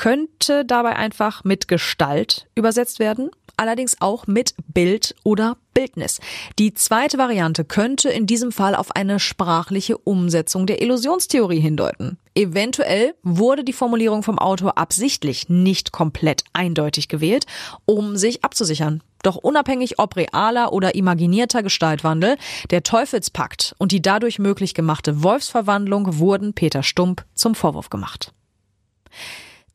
könnte 0.00 0.64
dabei 0.64 0.96
einfach 0.96 1.44
mit 1.44 1.68
Gestalt 1.68 2.46
übersetzt 2.54 3.00
werden, 3.00 3.30
allerdings 3.58 4.00
auch 4.00 4.26
mit 4.26 4.54
Bild 4.66 5.14
oder 5.24 5.58
Bildnis. 5.74 6.20
Die 6.58 6.72
zweite 6.72 7.18
Variante 7.18 7.66
könnte 7.66 8.08
in 8.08 8.26
diesem 8.26 8.50
Fall 8.50 8.74
auf 8.74 8.96
eine 8.96 9.20
sprachliche 9.20 9.98
Umsetzung 9.98 10.66
der 10.66 10.80
Illusionstheorie 10.80 11.60
hindeuten. 11.60 12.16
Eventuell 12.34 13.12
wurde 13.22 13.62
die 13.62 13.74
Formulierung 13.74 14.22
vom 14.22 14.38
Autor 14.38 14.78
absichtlich 14.78 15.50
nicht 15.50 15.92
komplett 15.92 16.44
eindeutig 16.54 17.08
gewählt, 17.08 17.44
um 17.84 18.16
sich 18.16 18.42
abzusichern. 18.42 19.02
Doch 19.22 19.36
unabhängig 19.36 19.98
ob 19.98 20.16
realer 20.16 20.72
oder 20.72 20.94
imaginierter 20.94 21.62
Gestaltwandel, 21.62 22.38
der 22.70 22.82
Teufelspakt 22.84 23.74
und 23.76 23.92
die 23.92 24.00
dadurch 24.00 24.38
möglich 24.38 24.72
gemachte 24.72 25.22
Wolfsverwandlung 25.22 26.18
wurden 26.18 26.54
Peter 26.54 26.82
Stump 26.82 27.26
zum 27.34 27.54
Vorwurf 27.54 27.90
gemacht. 27.90 28.32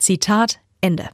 Zitat 0.06 0.60
Ende. 0.82 1.10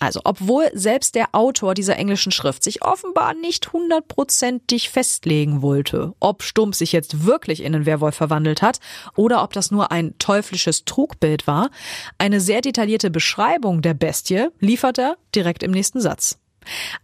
Also, 0.00 0.20
obwohl 0.24 0.70
selbst 0.74 1.14
der 1.14 1.28
Autor 1.32 1.72
dieser 1.72 1.96
englischen 1.96 2.30
Schrift 2.30 2.62
sich 2.62 2.84
offenbar 2.84 3.32
nicht 3.32 3.72
hundertprozentig 3.72 4.90
festlegen 4.90 5.62
wollte, 5.62 6.12
ob 6.20 6.42
Stump 6.42 6.74
sich 6.74 6.92
jetzt 6.92 7.24
wirklich 7.24 7.62
in 7.62 7.74
einen 7.74 7.86
Werwolf 7.86 8.16
verwandelt 8.16 8.60
hat 8.60 8.80
oder 9.16 9.42
ob 9.42 9.54
das 9.54 9.70
nur 9.70 9.92
ein 9.92 10.14
teuflisches 10.18 10.84
Trugbild 10.84 11.46
war, 11.46 11.70
eine 12.18 12.38
sehr 12.38 12.60
detaillierte 12.60 13.10
Beschreibung 13.10 13.80
der 13.80 13.94
Bestie 13.94 14.48
liefert 14.60 14.98
er 14.98 15.16
direkt 15.34 15.62
im 15.62 15.70
nächsten 15.70 16.02
Satz. 16.02 16.38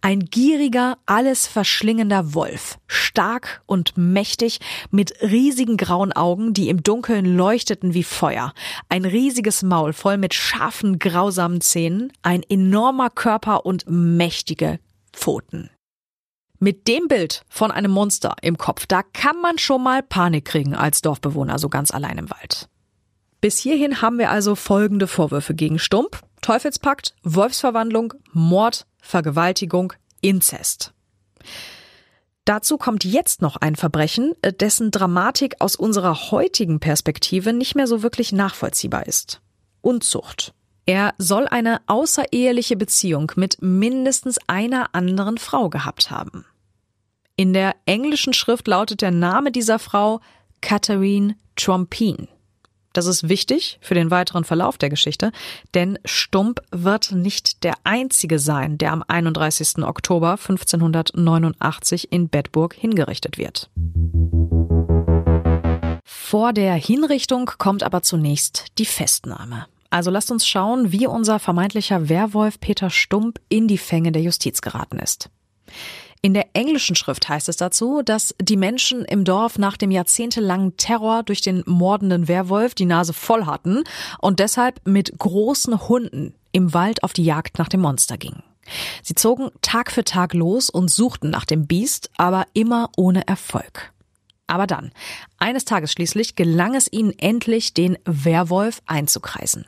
Ein 0.01 0.21
gieriger, 0.21 0.99
alles 1.07 1.47
verschlingender 1.47 2.35
Wolf, 2.35 2.79
stark 2.87 3.63
und 3.67 3.97
mächtig, 3.97 4.61
mit 4.91 5.15
riesigen 5.23 5.77
grauen 5.77 6.13
Augen, 6.13 6.53
die 6.55 6.69
im 6.69 6.83
Dunkeln 6.83 7.37
leuchteten 7.37 7.95
wie 7.95 8.05
Feuer, 8.05 8.53
ein 8.89 9.05
riesiges 9.05 9.63
Maul 9.63 9.93
voll 9.93 10.17
mit 10.17 10.35
scharfen, 10.35 10.99
grausamen 10.99 11.61
Zähnen, 11.61 12.13
ein 12.23 12.43
enormer 12.43 13.11
Körper 13.11 13.67
und 13.67 13.85
mächtige 13.89 14.81
Pfoten. 15.13 15.71
Mit 16.59 16.89
dem 16.89 17.09
Bild 17.09 17.43
von 17.49 17.71
einem 17.71 17.91
Monster 17.91 18.37
im 18.43 18.59
Kopf, 18.59 18.85
da 18.87 19.03
kann 19.03 19.41
man 19.41 19.57
schon 19.57 19.83
mal 19.83 20.03
Panik 20.03 20.45
kriegen 20.45 20.75
als 20.75 21.01
Dorfbewohner, 21.01 21.59
so 21.59 21.71
ganz 21.71 21.91
allein 21.91 22.19
im 22.19 22.31
Wald. 22.31 22.69
Bis 23.41 23.59
hierhin 23.59 24.03
haben 24.03 24.19
wir 24.19 24.31
also 24.31 24.55
folgende 24.55 25.07
Vorwürfe 25.07 25.55
gegen 25.55 25.79
Stump. 25.79 26.21
Teufelspakt, 26.41 27.15
Wolfsverwandlung, 27.23 28.15
Mord, 28.33 28.87
Vergewaltigung, 29.01 29.93
Inzest. 30.21 30.93
Dazu 32.45 32.79
kommt 32.79 33.05
jetzt 33.05 33.43
noch 33.43 33.57
ein 33.57 33.77
Verbrechen, 33.77 34.35
äh, 34.43 34.53
dessen 34.53 34.91
Dramatik 34.91 35.57
aus 35.61 35.77
unserer 35.77 36.31
heutigen 36.31 36.81
Perspektive 36.81 37.53
nicht 37.53 37.75
mehr 37.75 37.87
so 37.87 38.03
wirklich 38.03 38.33
nachvollziehbar 38.33 39.07
ist. 39.07 39.41
Unzucht. 39.83 40.53
Er 40.87 41.15
soll 41.19 41.47
eine 41.47 41.81
außereheliche 41.87 42.77
Beziehung 42.77 43.31
mit 43.37 43.59
mindestens 43.61 44.39
einer 44.49 44.95
anderen 44.95 45.39
Frau 45.39 45.69
gehabt 45.69 46.11
haben. 46.11 46.45
In 47.37 47.53
der 47.53 47.77
englischen 47.87 48.33
Schrift 48.33 48.67
lautet 48.67 49.01
der 49.01 49.13
Name 49.13 49.53
dieser 49.53 49.79
Frau 49.79 50.21
Catherine 50.61 51.37
Trompin. 51.57 52.29
Das 52.93 53.07
ist 53.07 53.29
wichtig 53.29 53.79
für 53.81 53.95
den 53.95 54.11
weiteren 54.11 54.45
Verlauf 54.45 54.77
der 54.77 54.89
Geschichte, 54.89 55.31
denn 55.75 55.99
Stump 56.05 56.61
wird 56.73 57.13
nicht 57.13 57.63
der 57.63 57.75
einzige 57.85 58.41
sein, 58.41 58.79
der 58.79 58.93
am 58.93 59.05
31. 59.07 59.79
Oktober 59.85 60.33
1589 60.33 62.13
in 62.13 62.29
Bedburg 62.29 62.75
hingerichtet 62.75 63.39
wird. 63.39 63.71
Vor 66.05 66.53
der 66.53 66.75
Hinrichtung 66.75 67.51
kommt 67.59 67.83
aber 67.83 68.03
zunächst 68.03 68.67
die 68.79 68.87
Festnahme. 68.87 69.67
Also 69.91 70.11
lasst 70.11 70.31
uns 70.31 70.47
schauen, 70.47 70.93
wie 70.93 71.07
unser 71.07 71.39
vermeintlicher 71.39 72.09
Werwolf 72.09 72.61
Peter 72.61 72.91
Stump 72.91 73.41
in 73.49 73.67
die 73.67 73.79
Fänge 73.79 74.13
der 74.13 74.23
Justiz 74.23 74.63
geraten 74.63 74.99
ist. 74.99 75.31
In 76.23 76.35
der 76.35 76.49
englischen 76.53 76.97
Schrift 76.97 77.31
heißt 77.31 77.49
es 77.49 77.57
dazu, 77.57 78.03
dass 78.03 78.35
die 78.41 78.59
Menschen 78.59 79.07
im 79.07 79.25
Dorf 79.25 79.59
nach 79.59 79.79
dem 79.79 79.91
jahrzehntelangen 79.91 80.77
Terror 80.77 81.23
durch 81.23 81.41
den 81.41 81.63
mordenden 81.65 82.29
Werwolf 82.29 82.75
die 82.75 82.85
Nase 82.85 83.15
voll 83.15 83.47
hatten 83.47 83.85
und 84.19 84.39
deshalb 84.39 84.87
mit 84.87 85.19
großen 85.19 85.89
Hunden 85.89 86.35
im 86.53 86.75
Wald 86.75 87.03
auf 87.05 87.15
die 87.15 87.25
Jagd 87.25 87.59
nach 87.59 87.69
dem 87.69 87.81
Monster 87.81 88.19
gingen. 88.19 88.43
Sie 89.03 89.15
zogen 89.15 89.51
Tag 89.63 89.91
für 89.91 90.05
Tag 90.05 90.35
los 90.35 90.69
und 90.69 90.91
suchten 90.91 91.31
nach 91.31 91.47
dem 91.47 91.67
Biest, 91.67 92.11
aber 92.19 92.47
immer 92.53 92.91
ohne 92.99 93.27
Erfolg. 93.27 93.93
Aber 94.47 94.67
dann, 94.67 94.93
eines 95.39 95.65
Tages 95.65 95.93
schließlich, 95.93 96.37
gelang 96.37 96.75
es 96.75 96.93
ihnen 96.93 97.19
endlich, 97.19 97.73
den 97.73 97.97
Werwolf 98.05 98.83
einzukreisen. 98.85 99.65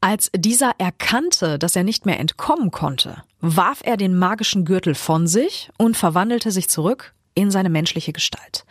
Als 0.00 0.30
dieser 0.36 0.72
erkannte, 0.78 1.58
dass 1.58 1.76
er 1.76 1.84
nicht 1.84 2.06
mehr 2.06 2.20
entkommen 2.20 2.70
konnte, 2.70 3.22
warf 3.40 3.80
er 3.82 3.96
den 3.96 4.18
magischen 4.18 4.64
Gürtel 4.64 4.94
von 4.94 5.26
sich 5.26 5.70
und 5.78 5.96
verwandelte 5.96 6.50
sich 6.50 6.68
zurück 6.68 7.14
in 7.34 7.50
seine 7.50 7.70
menschliche 7.70 8.12
Gestalt. 8.12 8.64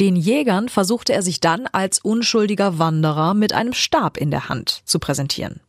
Den 0.00 0.16
Jägern 0.16 0.68
versuchte 0.68 1.12
er 1.12 1.22
sich 1.22 1.40
dann 1.40 1.66
als 1.66 1.98
unschuldiger 1.98 2.78
Wanderer 2.78 3.34
mit 3.34 3.52
einem 3.52 3.72
Stab 3.72 4.16
in 4.16 4.30
der 4.30 4.48
Hand 4.48 4.82
zu 4.84 4.98
präsentieren. 4.98 5.60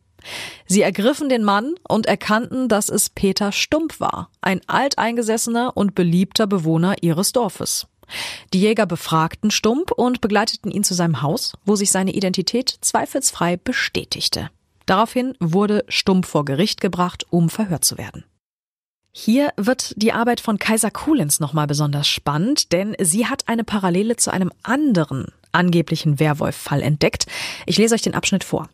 Sie 0.66 0.80
ergriffen 0.80 1.28
den 1.28 1.44
Mann 1.44 1.74
und 1.86 2.06
erkannten, 2.06 2.68
dass 2.68 2.88
es 2.88 3.10
Peter 3.10 3.52
Stump 3.52 4.00
war, 4.00 4.30
ein 4.40 4.60
alteingesessener 4.66 5.76
und 5.76 5.94
beliebter 5.94 6.46
Bewohner 6.46 6.96
ihres 7.02 7.32
Dorfes. 7.32 7.86
Die 8.52 8.60
Jäger 8.60 8.86
befragten 8.86 9.50
Stump 9.50 9.90
und 9.90 10.20
begleiteten 10.20 10.70
ihn 10.70 10.84
zu 10.84 10.94
seinem 10.94 11.22
Haus, 11.22 11.54
wo 11.64 11.76
sich 11.76 11.90
seine 11.90 12.12
Identität 12.12 12.74
zweifelsfrei 12.80 13.56
bestätigte. 13.56 14.50
Daraufhin 14.86 15.34
wurde 15.40 15.84
Stump 15.88 16.26
vor 16.26 16.44
Gericht 16.44 16.80
gebracht, 16.80 17.26
um 17.30 17.48
verhört 17.48 17.84
zu 17.84 17.98
werden. 17.98 18.24
Hier 19.16 19.52
wird 19.56 19.94
die 19.96 20.12
Arbeit 20.12 20.40
von 20.40 20.58
Kaiser 20.58 20.90
Kuhlins 20.90 21.38
nochmal 21.38 21.68
besonders 21.68 22.08
spannend, 22.08 22.72
denn 22.72 22.96
sie 22.98 23.26
hat 23.26 23.48
eine 23.48 23.62
Parallele 23.62 24.16
zu 24.16 24.32
einem 24.32 24.50
anderen 24.64 25.28
angeblichen 25.52 26.18
Werwolf-Fall 26.18 26.82
entdeckt. 26.82 27.26
Ich 27.64 27.78
lese 27.78 27.94
euch 27.94 28.02
den 28.02 28.14
Abschnitt 28.14 28.42
vor. 28.42 28.68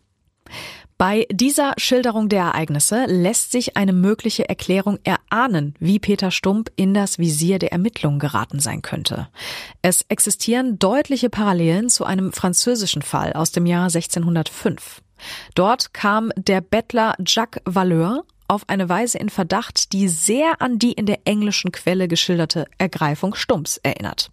Bei 0.97 1.27
dieser 1.31 1.73
Schilderung 1.79 2.29
der 2.29 2.41
Ereignisse 2.41 3.07
lässt 3.07 3.53
sich 3.53 3.77
eine 3.77 3.95
mögliche 3.95 4.49
Erklärung 4.51 4.99
erahnen, 5.03 5.75
wie 5.79 5.99
Peter 5.99 6.31
Stump 6.31 6.71
in 6.77 6.93
das 6.93 7.19
Visier 7.19 7.59
der 7.59 7.73
Ermittlungen 7.73 8.19
geraten 8.19 8.61
sein 8.61 8.83
könnte. 8.83 9.29
Es 9.81 10.05
existieren 10.09 10.79
deutliche 10.79 11.31
Parallelen 11.31 11.89
zu 11.89 12.05
einem 12.05 12.33
französischen 12.33 13.01
Fall 13.01 13.33
aus 13.33 13.51
dem 13.51 13.65
Jahr 13.65 13.85
1605. 13.85 15.01
Dort 15.55 15.93
kam 15.95 16.33
der 16.37 16.61
Bettler 16.61 17.15
Jacques 17.25 17.63
Valeur 17.65 18.25
auf 18.49 18.69
eine 18.69 18.89
Weise 18.89 19.19
in 19.19 19.29
Verdacht, 19.29 19.93
die 19.93 20.09
sehr 20.09 20.61
an 20.61 20.79
die 20.79 20.93
in 20.93 21.07
der 21.07 21.21
englischen 21.25 21.71
Quelle 21.73 22.09
geschilderte 22.09 22.67
Ergreifung 22.79 23.35
Stumps 23.35 23.77
erinnert. 23.77 24.31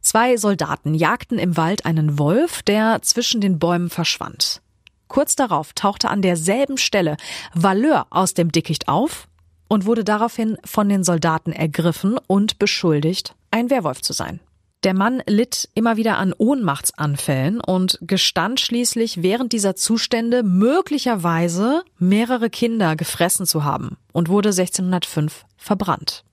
Zwei 0.00 0.36
Soldaten 0.36 0.94
jagten 0.94 1.38
im 1.38 1.56
Wald 1.56 1.86
einen 1.86 2.18
Wolf, 2.18 2.62
der 2.62 3.00
zwischen 3.02 3.40
den 3.40 3.58
Bäumen 3.58 3.90
verschwand. 3.90 4.60
Kurz 5.06 5.36
darauf 5.36 5.72
tauchte 5.74 6.10
an 6.10 6.22
derselben 6.22 6.76
Stelle 6.76 7.16
Valeur 7.54 8.06
aus 8.10 8.34
dem 8.34 8.50
Dickicht 8.50 8.88
auf 8.88 9.28
und 9.68 9.86
wurde 9.86 10.02
daraufhin 10.02 10.58
von 10.64 10.88
den 10.88 11.04
Soldaten 11.04 11.52
ergriffen 11.52 12.18
und 12.26 12.58
beschuldigt, 12.58 13.34
ein 13.50 13.70
Werwolf 13.70 14.02
zu 14.02 14.12
sein. 14.12 14.40
Der 14.84 14.92
Mann 14.92 15.22
litt 15.26 15.70
immer 15.74 15.96
wieder 15.96 16.18
an 16.18 16.34
Ohnmachtsanfällen 16.36 17.60
und 17.60 17.98
gestand 18.02 18.60
schließlich 18.60 19.22
während 19.22 19.54
dieser 19.54 19.76
Zustände 19.76 20.42
möglicherweise 20.42 21.84
mehrere 21.98 22.50
Kinder 22.50 22.94
gefressen 22.94 23.46
zu 23.46 23.64
haben 23.64 23.96
und 24.12 24.28
wurde 24.28 24.50
1605 24.50 25.46
verbrannt. 25.56 26.24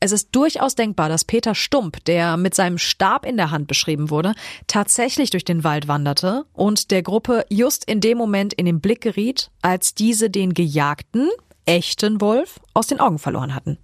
Es 0.00 0.10
ist 0.10 0.30
durchaus 0.32 0.74
denkbar, 0.74 1.08
dass 1.08 1.24
Peter 1.24 1.54
Stump, 1.54 2.04
der 2.04 2.36
mit 2.36 2.54
seinem 2.56 2.78
Stab 2.78 3.24
in 3.24 3.36
der 3.36 3.52
Hand 3.52 3.68
beschrieben 3.68 4.10
wurde, 4.10 4.34
tatsächlich 4.66 5.30
durch 5.30 5.44
den 5.44 5.62
Wald 5.62 5.86
wanderte 5.86 6.46
und 6.52 6.90
der 6.90 7.02
Gruppe 7.02 7.44
just 7.48 7.84
in 7.84 8.00
dem 8.00 8.18
Moment 8.18 8.54
in 8.54 8.66
den 8.66 8.80
Blick 8.80 9.02
geriet, 9.02 9.52
als 9.62 9.94
diese 9.94 10.30
den 10.30 10.52
gejagten, 10.52 11.28
echten 11.64 12.20
Wolf 12.20 12.58
aus 12.74 12.88
den 12.88 12.98
Augen 12.98 13.18
verloren 13.18 13.54
hatten. 13.54 13.78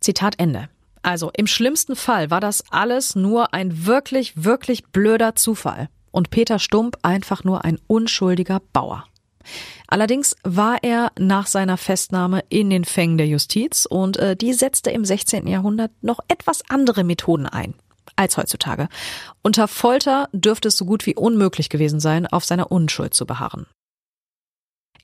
Zitat 0.00 0.38
Ende. 0.38 0.68
Also 1.06 1.30
im 1.36 1.46
schlimmsten 1.46 1.94
Fall 1.94 2.32
war 2.32 2.40
das 2.40 2.64
alles 2.72 3.14
nur 3.14 3.54
ein 3.54 3.86
wirklich, 3.86 4.42
wirklich 4.42 4.86
blöder 4.86 5.36
Zufall 5.36 5.88
und 6.10 6.30
Peter 6.30 6.58
Stump 6.58 6.98
einfach 7.02 7.44
nur 7.44 7.64
ein 7.64 7.78
unschuldiger 7.86 8.60
Bauer. 8.72 9.04
Allerdings 9.86 10.34
war 10.42 10.78
er 10.82 11.12
nach 11.16 11.46
seiner 11.46 11.76
Festnahme 11.76 12.42
in 12.48 12.70
den 12.70 12.84
Fängen 12.84 13.18
der 13.18 13.28
Justiz 13.28 13.86
und 13.86 14.16
äh, 14.16 14.34
die 14.34 14.52
setzte 14.52 14.90
im 14.90 15.04
16. 15.04 15.46
Jahrhundert 15.46 15.92
noch 16.02 16.18
etwas 16.26 16.68
andere 16.68 17.04
Methoden 17.04 17.46
ein 17.46 17.74
als 18.16 18.36
heutzutage. 18.36 18.88
Unter 19.42 19.68
Folter 19.68 20.28
dürfte 20.32 20.68
es 20.68 20.76
so 20.76 20.86
gut 20.86 21.06
wie 21.06 21.14
unmöglich 21.14 21.68
gewesen 21.68 22.00
sein, 22.00 22.26
auf 22.26 22.44
seiner 22.44 22.72
Unschuld 22.72 23.14
zu 23.14 23.26
beharren. 23.26 23.66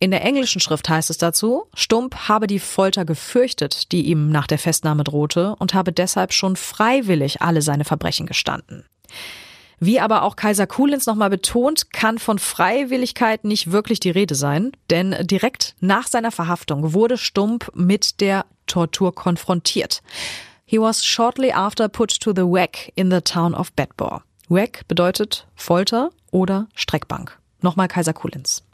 In 0.03 0.11
der 0.11 0.25
englischen 0.25 0.61
Schrift 0.61 0.89
heißt 0.89 1.11
es 1.11 1.19
dazu, 1.19 1.67
Stump 1.75 2.29
habe 2.29 2.49
die 2.49 2.59
Folter 2.59 3.05
gefürchtet, 3.05 3.93
die 3.93 4.07
ihm 4.07 4.33
nach 4.33 4.49
der 4.49 4.59
Festnahme 4.59 5.05
drohte, 5.05 5.55
und 5.61 5.75
habe 5.75 5.93
deshalb 5.93 6.33
schon 6.33 6.57
freiwillig 6.57 7.41
alle 7.41 7.63
seine 7.63 7.85
Verbrechen 7.85 8.27
gestanden. 8.27 8.85
Wie 9.79 10.01
aber 10.01 10.23
auch 10.23 10.35
Kaiser 10.35 10.67
Kulins 10.67 11.07
nochmal 11.07 11.31
betont, 11.31 11.93
kann 11.93 12.19
von 12.19 12.41
Freiwilligkeit 12.41 13.45
nicht 13.45 13.71
wirklich 13.71 14.01
die 14.01 14.11
Rede 14.11 14.35
sein, 14.35 14.73
denn 14.91 15.15
direkt 15.21 15.77
nach 15.79 16.09
seiner 16.09 16.33
Verhaftung 16.33 16.95
wurde 16.95 17.17
Stump 17.17 17.71
mit 17.73 18.21
der 18.21 18.45
Tortur 18.67 19.15
konfrontiert. 19.15 20.03
He 20.65 20.81
was 20.81 21.05
shortly 21.05 21.53
after 21.53 21.89
put 21.89 22.19
to 22.19 22.33
the 22.35 22.43
whack 22.43 22.91
in 22.97 23.09
the 23.13 23.21
town 23.21 23.55
of 23.55 23.73
Bedbor. 23.75 24.25
Whack 24.49 24.83
bedeutet 24.89 25.47
Folter 25.55 26.11
oder 26.33 26.67
Streckbank. 26.75 27.39
Nochmal 27.61 27.87
Kaiser 27.87 28.15
Kulins. 28.15 28.65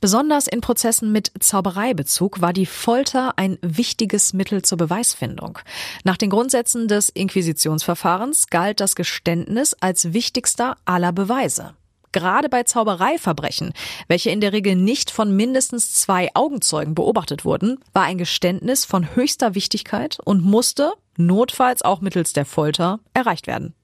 Besonders 0.00 0.48
in 0.48 0.60
Prozessen 0.60 1.12
mit 1.12 1.30
Zaubereibezug 1.38 2.40
war 2.40 2.52
die 2.52 2.66
Folter 2.66 3.34
ein 3.36 3.58
wichtiges 3.62 4.32
Mittel 4.32 4.62
zur 4.62 4.78
Beweisfindung. 4.78 5.58
Nach 6.04 6.16
den 6.16 6.30
Grundsätzen 6.30 6.88
des 6.88 7.08
Inquisitionsverfahrens 7.08 8.48
galt 8.48 8.80
das 8.80 8.96
Geständnis 8.96 9.74
als 9.74 10.12
wichtigster 10.12 10.76
aller 10.84 11.12
Beweise. 11.12 11.74
Gerade 12.12 12.50
bei 12.50 12.62
Zaubereiverbrechen, 12.62 13.72
welche 14.06 14.30
in 14.30 14.40
der 14.40 14.52
Regel 14.52 14.76
nicht 14.76 15.10
von 15.10 15.34
mindestens 15.34 15.94
zwei 15.94 16.28
Augenzeugen 16.34 16.94
beobachtet 16.94 17.44
wurden, 17.44 17.78
war 17.94 18.02
ein 18.02 18.18
Geständnis 18.18 18.84
von 18.84 19.14
höchster 19.14 19.54
Wichtigkeit 19.54 20.18
und 20.22 20.42
musste, 20.42 20.92
notfalls 21.16 21.82
auch 21.82 22.02
mittels 22.02 22.34
der 22.34 22.44
Folter, 22.44 23.00
erreicht 23.14 23.46
werden. 23.46 23.74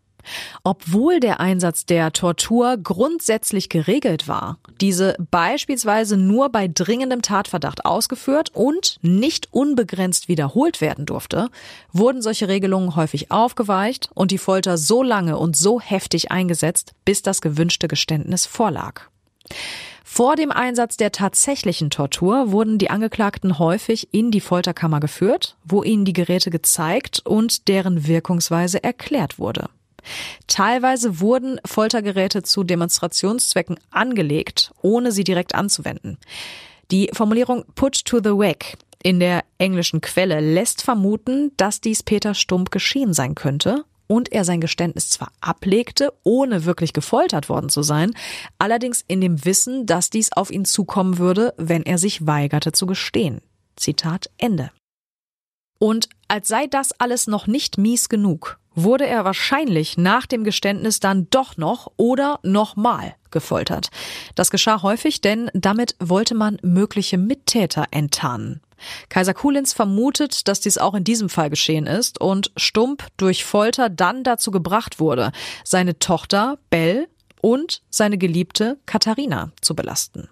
Obwohl 0.65 1.21
der 1.21 1.41
Einsatz 1.41 1.87
der 1.87 2.13
Tortur 2.13 2.77
grundsätzlich 2.77 3.69
geregelt 3.69 4.29
war, 4.29 4.59
diese 4.81 5.17
beispielsweise 5.31 6.17
nur 6.17 6.49
bei 6.51 6.69
dringendem 6.69 7.23
Tatverdacht 7.23 7.85
ausgeführt 7.85 8.51
und 8.55 8.99
nicht 9.03 9.49
unbegrenzt 9.53 10.29
wiederholt 10.29 10.81
werden 10.81 11.07
durfte, 11.07 11.49
wurden 11.93 12.23
solche 12.23 12.49
Regelungen 12.49 12.97
häufig 12.97 13.31
aufgeweicht 13.31 14.11
und 14.15 14.31
die 14.31 14.39
Folter 14.39 14.79
so 14.79 15.03
lange 15.03 15.39
und 15.39 15.57
so 15.57 15.81
heftig 15.81 16.31
eingesetzt, 16.31 16.93
bis 17.05 17.23
das 17.23 17.41
gewünschte 17.41 17.89
Geständnis 17.89 18.47
vorlag. 18.47 19.03
Vor 20.11 20.37
dem 20.37 20.51
Einsatz 20.51 20.97
der 20.97 21.13
tatsächlichen 21.13 21.91
Tortur 21.91 22.51
wurden 22.51 22.79
die 22.79 22.91
Angeklagten 22.91 23.59
häufig 23.59 24.09
in 24.13 24.31
die 24.31 24.41
Folterkammer 24.41 25.01
geführt, 25.01 25.57
wo 25.65 25.83
ihnen 25.83 26.05
die 26.05 26.15
Geräte 26.15 26.51
gezeigt 26.51 27.21
und 27.25 27.69
deren 27.69 28.07
Wirkungsweise 28.07 28.83
erklärt 28.83 29.39
wurde. 29.39 29.69
Teilweise 30.47 31.21
wurden 31.21 31.61
Foltergeräte 31.65 32.43
zu 32.43 32.65
Demonstrationszwecken 32.65 33.79
angelegt, 33.91 34.73
ohne 34.83 35.13
sie 35.13 35.25
direkt 35.25 35.55
anzuwenden. 35.55 36.19
Die 36.91 37.11
Formulierung 37.13 37.65
put 37.75 38.05
to 38.05 38.19
the 38.19 38.31
whack 38.31 38.79
in 39.03 39.21
der 39.21 39.45
englischen 39.59 40.01
Quelle 40.01 40.41
lässt 40.41 40.83
vermuten, 40.83 41.53
dass 41.57 41.81
dies 41.81 42.03
Peter 42.03 42.35
Stump 42.35 42.71
geschehen 42.71 43.13
sein 43.13 43.35
könnte 43.35 43.85
und 44.09 44.33
er 44.33 44.45
sein 44.45 44.61
Geständnis 44.61 45.11
zwar 45.11 45.31
ablegte, 45.41 46.13
ohne 46.25 46.65
wirklich 46.65 46.93
gefoltert 46.93 47.49
worden 47.49 47.69
zu 47.69 47.83
sein, 47.83 48.15
allerdings 48.59 49.05
in 49.07 49.21
dem 49.21 49.45
Wissen, 49.45 49.87
dass 49.87 50.11
dies 50.11 50.33
auf 50.33 50.51
ihn 50.51 50.65
zukommen 50.65 51.19
würde, 51.19 51.55
wenn 51.59 51.85
er 51.85 51.99
sich 51.99 52.27
weigerte 52.27 52.73
zu 52.73 52.87
gestehen. 52.87 53.41
Zitat 53.77 54.31
Ende. 54.39 54.73
Und 55.79 56.09
als 56.27 56.49
sei 56.49 56.67
das 56.67 56.93
alles 56.99 57.29
noch 57.29 57.47
nicht 57.47 57.79
mies 57.79 58.09
genug, 58.09 58.58
wurde 58.75 59.07
er 59.07 59.25
wahrscheinlich 59.25 59.99
nach 59.99 60.27
dem 60.27 60.45
Geständnis 60.45 61.01
dann 61.01 61.29
doch 61.31 61.57
noch 61.57 61.91
oder 61.97 62.39
nochmal 62.43 63.15
gefoltert. 63.31 63.89
Das 64.35 64.51
geschah 64.51 64.83
häufig, 64.83 65.21
denn 65.21 65.51
damit 65.55 65.97
wollte 65.99 66.35
man 66.35 66.59
mögliche 66.63 67.19
Mittäter 67.19 67.87
enttarnen. 67.91 68.61
Kaiser 69.09 69.35
Kulins 69.35 69.73
vermutet, 69.73 70.47
dass 70.49 70.61
dies 70.61 70.79
auch 70.79 70.95
in 70.95 71.05
diesem 71.05 71.29
Fall 71.29 71.51
geschehen 71.51 71.87
ist 71.87 72.21
und 72.21 72.53
Stump 72.57 73.07
durch 73.17 73.45
Folter 73.45 73.89
dann 73.89 74.23
dazu 74.23 74.51
gebracht 74.51 75.01
wurde, 75.01 75.33
seine 75.65 75.99
Tochter 75.99 76.59
Bell 76.71 77.09
und 77.41 77.83
seine 77.91 78.19
Geliebte 78.19 78.79
Katharina 78.87 79.53
zu 79.61 79.75
belasten. 79.75 80.29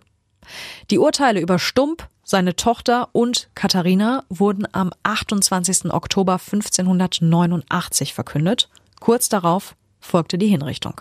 Die 0.91 0.99
Urteile 0.99 1.41
über 1.41 1.59
Stump, 1.59 2.09
seine 2.29 2.57
Tochter 2.57 3.11
und 3.13 3.51
Katharina 3.55 4.25
wurden 4.29 4.67
am 4.73 4.91
28. 5.05 5.93
Oktober 5.93 6.33
1589 6.33 8.15
verkündet. 8.15 8.69
Kurz 8.99 9.29
darauf 9.29 9.77
folgte 10.01 10.37
die 10.37 10.49
Hinrichtung. 10.49 11.01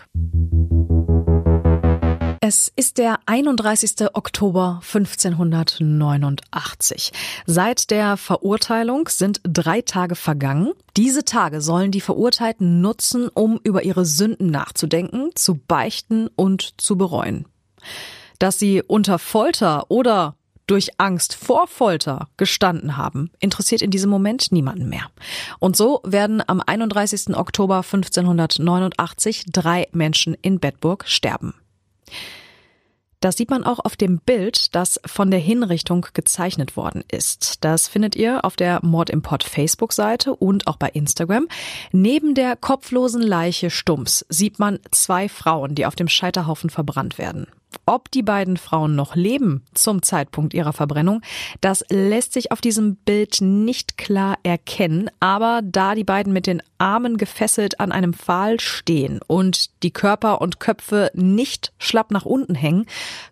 Es 2.40 2.72
ist 2.76 2.98
der 2.98 3.18
31. 3.26 4.06
Oktober 4.12 4.80
1589. 4.84 7.12
Seit 7.44 7.90
der 7.90 8.16
Verurteilung 8.16 9.08
sind 9.08 9.40
drei 9.42 9.82
Tage 9.82 10.14
vergangen. 10.14 10.74
Diese 10.96 11.24
Tage 11.24 11.60
sollen 11.60 11.90
die 11.90 12.00
Verurteilten 12.00 12.80
nutzen, 12.80 13.28
um 13.34 13.58
über 13.64 13.82
ihre 13.82 14.04
Sünden 14.04 14.52
nachzudenken, 14.52 15.30
zu 15.34 15.56
beichten 15.56 16.28
und 16.36 16.80
zu 16.80 16.96
bereuen. 16.96 17.46
Dass 18.38 18.60
sie 18.60 18.80
unter 18.80 19.18
Folter 19.18 19.90
oder 19.90 20.36
durch 20.66 20.98
Angst 20.98 21.34
vor 21.34 21.66
Folter 21.66 22.28
gestanden 22.36 22.96
haben, 22.96 23.30
interessiert 23.40 23.82
in 23.82 23.90
diesem 23.90 24.10
Moment 24.10 24.52
niemanden 24.52 24.88
mehr. 24.88 25.06
Und 25.58 25.76
so 25.76 26.00
werden 26.04 26.42
am 26.46 26.60
31. 26.64 27.36
Oktober 27.36 27.76
1589 27.76 29.46
drei 29.52 29.86
Menschen 29.92 30.34
in 30.34 30.60
Bedburg 30.60 31.04
sterben. 31.06 31.54
Das 33.20 33.36
sieht 33.36 33.50
man 33.50 33.64
auch 33.64 33.78
auf 33.80 33.96
dem 33.96 34.18
Bild, 34.18 34.74
das 34.74 35.00
von 35.06 35.30
der 35.30 35.40
Hinrichtung 35.40 36.06
gezeichnet 36.12 36.76
worden 36.76 37.02
ist. 37.10 37.64
Das 37.64 37.88
findet 37.88 38.14
ihr 38.14 38.44
auf 38.44 38.56
der 38.56 38.80
Mord 38.84 39.08
im 39.08 39.22
Pott 39.22 39.42
Facebook-Seite 39.42 40.36
und 40.36 40.66
auch 40.66 40.76
bei 40.76 40.90
Instagram. 40.90 41.48
Neben 41.92 42.34
der 42.34 42.56
kopflosen 42.56 43.22
Leiche 43.22 43.70
Stumps 43.70 44.26
sieht 44.28 44.58
man 44.58 44.80
zwei 44.90 45.28
Frauen, 45.28 45.74
die 45.74 45.86
auf 45.86 45.96
dem 45.96 46.08
Scheiterhaufen 46.08 46.68
verbrannt 46.68 47.16
werden. 47.16 47.46
Ob 47.84 48.10
die 48.10 48.22
beiden 48.22 48.56
Frauen 48.56 48.96
noch 48.96 49.14
leben 49.14 49.64
zum 49.74 50.02
Zeitpunkt 50.02 50.54
ihrer 50.54 50.72
Verbrennung, 50.72 51.22
das 51.60 51.84
lässt 51.88 52.32
sich 52.32 52.50
auf 52.50 52.60
diesem 52.60 52.96
Bild 52.96 53.40
nicht 53.40 53.96
klar 53.96 54.38
erkennen, 54.42 55.10
aber 55.20 55.60
da 55.62 55.94
die 55.94 56.04
beiden 56.04 56.32
mit 56.32 56.46
den 56.46 56.62
Armen 56.78 57.16
gefesselt 57.16 57.78
an 57.78 57.92
einem 57.92 58.12
Pfahl 58.12 58.58
stehen 58.60 59.20
und 59.26 59.82
die 59.82 59.92
Körper 59.92 60.40
und 60.40 60.58
Köpfe 60.58 61.10
nicht 61.14 61.72
schlapp 61.78 62.10
nach 62.10 62.24
unten 62.24 62.54
hängen, 62.54 62.86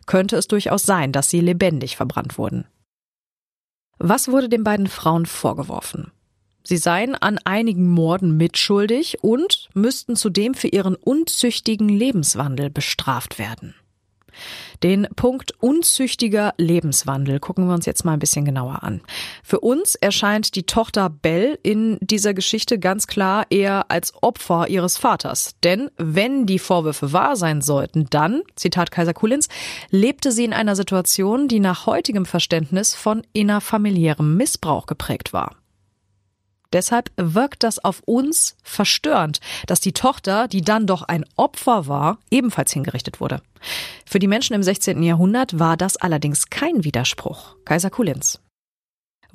könnte 0.06 0.36
es 0.36 0.46
durchaus 0.46 0.84
sein, 0.84 1.12
dass 1.12 1.30
sie 1.30 1.40
lebendig 1.40 1.96
verbrannt 1.96 2.38
wurden. 2.38 2.64
Was 3.98 4.28
wurde 4.28 4.48
den 4.48 4.64
beiden 4.64 4.86
Frauen 4.86 5.26
vorgeworfen? 5.26 6.12
Sie 6.62 6.78
seien 6.78 7.14
an 7.14 7.38
einigen 7.44 7.90
Morden 7.90 8.36
mitschuldig 8.36 9.22
und 9.22 9.68
müssten 9.74 10.16
zudem 10.16 10.54
für 10.54 10.68
ihren 10.68 10.94
unzüchtigen 10.94 11.88
Lebenswandel 11.88 12.70
bestraft 12.70 13.38
werden. 13.38 13.74
Den 14.82 15.06
Punkt 15.16 15.52
unzüchtiger 15.60 16.54
Lebenswandel 16.58 17.40
gucken 17.40 17.66
wir 17.66 17.74
uns 17.74 17.86
jetzt 17.86 18.04
mal 18.04 18.12
ein 18.12 18.18
bisschen 18.18 18.44
genauer 18.44 18.82
an. 18.82 19.00
Für 19.42 19.60
uns 19.60 19.94
erscheint 19.94 20.54
die 20.56 20.64
Tochter 20.64 21.10
Belle 21.10 21.58
in 21.62 21.98
dieser 22.00 22.34
Geschichte 22.34 22.78
ganz 22.78 23.06
klar 23.06 23.46
eher 23.50 23.90
als 23.90 24.12
Opfer 24.22 24.68
ihres 24.68 24.98
Vaters. 24.98 25.54
Denn 25.62 25.90
wenn 25.96 26.46
die 26.46 26.58
Vorwürfe 26.58 27.12
wahr 27.12 27.36
sein 27.36 27.62
sollten, 27.62 28.06
dann, 28.10 28.42
Zitat 28.56 28.90
Kaiser 28.90 29.14
Kulins, 29.14 29.48
lebte 29.90 30.32
sie 30.32 30.44
in 30.44 30.52
einer 30.52 30.76
Situation, 30.76 31.48
die 31.48 31.60
nach 31.60 31.86
heutigem 31.86 32.26
Verständnis 32.26 32.94
von 32.94 33.22
innerfamiliärem 33.32 34.36
Missbrauch 34.36 34.86
geprägt 34.86 35.32
war. 35.32 35.56
Deshalb 36.74 37.10
wirkt 37.16 37.62
das 37.62 37.82
auf 37.82 38.02
uns 38.04 38.56
verstörend, 38.62 39.40
dass 39.66 39.80
die 39.80 39.92
Tochter, 39.92 40.48
die 40.48 40.60
dann 40.60 40.86
doch 40.86 41.02
ein 41.02 41.24
Opfer 41.36 41.86
war, 41.86 42.18
ebenfalls 42.30 42.72
hingerichtet 42.72 43.20
wurde. 43.20 43.40
Für 44.04 44.18
die 44.18 44.26
Menschen 44.26 44.54
im 44.54 44.62
16. 44.62 45.02
Jahrhundert 45.02 45.58
war 45.58 45.76
das 45.76 45.96
allerdings 45.96 46.50
kein 46.50 46.84
Widerspruch. 46.84 47.56
Kaiser 47.64 47.90
Kulins. 47.90 48.40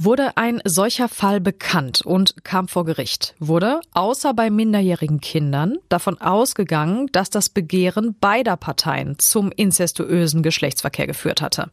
Wurde 0.01 0.38
ein 0.38 0.62
solcher 0.63 1.09
Fall 1.09 1.41
bekannt 1.41 2.03
und 2.03 2.45
kam 2.45 2.69
vor 2.69 2.85
Gericht, 2.85 3.35
wurde, 3.38 3.81
außer 3.91 4.33
bei 4.33 4.49
minderjährigen 4.49 5.19
Kindern, 5.19 5.75
davon 5.89 6.21
ausgegangen, 6.21 7.07
dass 7.12 7.29
das 7.29 7.49
Begehren 7.49 8.15
beider 8.17 8.55
Parteien 8.55 9.19
zum 9.19 9.51
inzestuösen 9.51 10.41
Geschlechtsverkehr 10.41 11.05
geführt 11.05 11.41
hatte. 11.41 11.67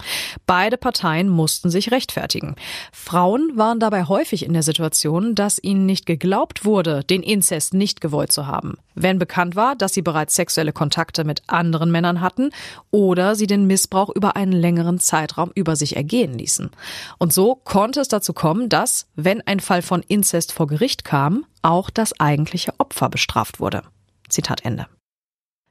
Beide 0.45 0.77
Parteien 0.77 1.29
mussten 1.29 1.71
sich 1.71 1.93
rechtfertigen. 1.93 2.57
Frauen 2.91 3.53
waren 3.55 3.79
dabei 3.79 4.03
häufig 4.03 4.45
in 4.45 4.55
der 4.55 4.65
Situation, 4.65 5.37
dass 5.37 5.62
ihnen 5.62 5.87
nicht 5.87 6.05
geglaubt 6.05 6.65
wurde, 6.65 7.05
den 7.05 7.23
Inzest 7.23 7.75
nicht 7.75 8.01
gewollt 8.01 8.33
zu 8.33 8.49
haben. 8.49 8.77
Wenn 8.97 9.21
bekannt 9.21 9.55
war, 9.55 9.77
dass 9.77 9.95
sie 9.95 10.03
bereits 10.03 10.35
sexuelle 10.35 10.73
Kontakte 10.73 11.23
mit 11.23 11.43
anderen 11.47 11.93
Männern 11.93 12.23
hatten 12.23 12.51
oder 12.91 13.37
sie 13.37 13.47
den 13.47 13.67
Missbrauch 13.69 14.09
über 14.09 14.35
einen 14.35 14.53
längeren 14.53 14.99
Zeitraum 14.99 15.53
über 15.55 15.77
sich 15.77 15.95
ergehen 15.95 16.37
ließen. 16.37 16.71
Und 17.19 17.33
so 17.33 17.55
konnte 17.55 18.01
es 18.01 18.09
dazu 18.17 18.33
kommen, 18.33 18.69
dass, 18.69 19.07
wenn 19.15 19.41
ein 19.47 19.61
Fall 19.61 19.83
von 19.83 20.03
Inzest 20.03 20.53
vor 20.53 20.67
Gericht 20.67 21.05
kam, 21.05 21.47
auch 21.63 21.91
das 21.91 22.19
eigentliche 22.19 22.73
Opfer 22.79 23.09
bestraft 23.09 23.61
wurde. 23.61 23.83
Zitat 24.29 24.65
Ende. 24.65 24.87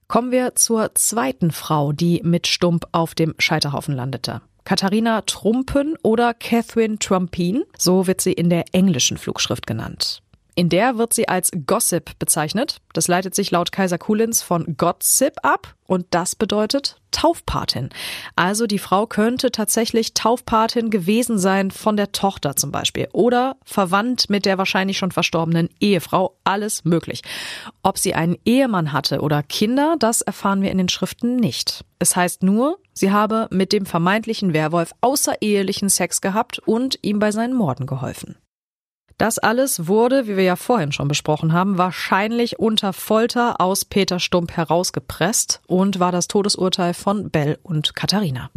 Kommen 0.08 0.32
wir 0.32 0.56
zur 0.56 0.94
zweiten 0.96 1.52
Frau, 1.52 1.92
die 1.92 2.22
mit 2.24 2.48
Stump 2.48 2.88
auf 2.92 3.16
dem 3.16 3.34
Scheiterhaufen 3.40 3.96
landete. 3.96 4.42
Katharina 4.64 5.22
Trumpen 5.22 5.96
oder 6.02 6.34
Catherine 6.34 6.98
Trumpin, 6.98 7.64
so 7.78 8.08
wird 8.08 8.22
sie 8.22 8.34
in 8.34 8.50
der 8.50 8.66
englischen 8.72 9.18
Flugschrift 9.18 9.68
genannt. 9.68 10.22
In 10.58 10.70
der 10.70 10.98
wird 10.98 11.14
sie 11.14 11.28
als 11.28 11.52
Gossip 11.68 12.18
bezeichnet. 12.18 12.80
Das 12.94 13.10
leitet 13.10 13.36
sich 13.36 13.52
laut 13.52 13.74
Kaiser 13.74 13.98
Kulins 13.98 14.42
von 14.42 14.78
Gossip 14.78 15.34
ab 15.44 15.76
und 15.86 16.08
das 16.12 16.36
bedeutet 16.36 17.02
Taufpatin. 17.12 17.90
Also 18.38 18.66
die 18.66 18.80
Frau 18.80 19.06
könnte 19.06 19.52
tatsächlich 19.52 20.14
Taufpatin 20.14 20.90
gewesen 20.90 21.38
sein 21.40 21.72
von 21.72 21.98
der 21.98 22.14
Tochter 22.14 22.56
zum 22.56 22.72
Beispiel 22.72 23.10
oder 23.12 23.58
verwandt 23.66 24.30
mit 24.30 24.46
der 24.46 24.58
wahrscheinlich 24.58 24.98
schon 24.98 25.12
verstorbenen 25.12 25.70
Ehefrau. 25.82 26.38
Alles 26.46 26.86
möglich. 26.86 27.22
Ob 27.84 27.98
sie 27.98 28.16
einen 28.16 28.38
Ehemann 28.46 28.94
hatte 28.94 29.20
oder 29.20 29.44
Kinder, 29.44 29.98
das 30.00 30.22
erfahren 30.22 30.62
wir 30.62 30.72
in 30.72 30.78
den 30.78 30.90
Schriften 30.90 31.36
nicht. 31.36 31.84
Es 32.00 32.16
heißt 32.16 32.44
nur, 32.44 32.80
sie 32.94 33.12
habe 33.12 33.50
mit 33.52 33.74
dem 33.74 33.86
vermeintlichen 33.86 34.54
Werwolf 34.54 34.94
außerehelichen 35.02 35.90
Sex 35.90 36.22
gehabt 36.22 36.60
und 36.60 36.98
ihm 37.02 37.20
bei 37.20 37.32
seinen 37.32 37.56
Morden 37.56 37.88
geholfen. 37.88 38.38
Das 39.18 39.40
alles 39.40 39.88
wurde, 39.88 40.28
wie 40.28 40.36
wir 40.36 40.44
ja 40.44 40.56
vorhin 40.58 40.92
schon 40.92 41.08
besprochen 41.08 41.54
haben, 41.54 41.78
wahrscheinlich 41.78 42.60
unter 42.60 42.92
Folter 42.92 43.62
aus 43.62 43.86
Peter 43.86 44.20
Stump 44.20 44.52
herausgepresst 44.52 45.62
und 45.68 46.00
war 46.00 46.12
das 46.12 46.28
Todesurteil 46.28 46.94
von 46.94 47.30
Bell 47.30 47.58
und 47.64 47.96
Katharina. 47.96 48.50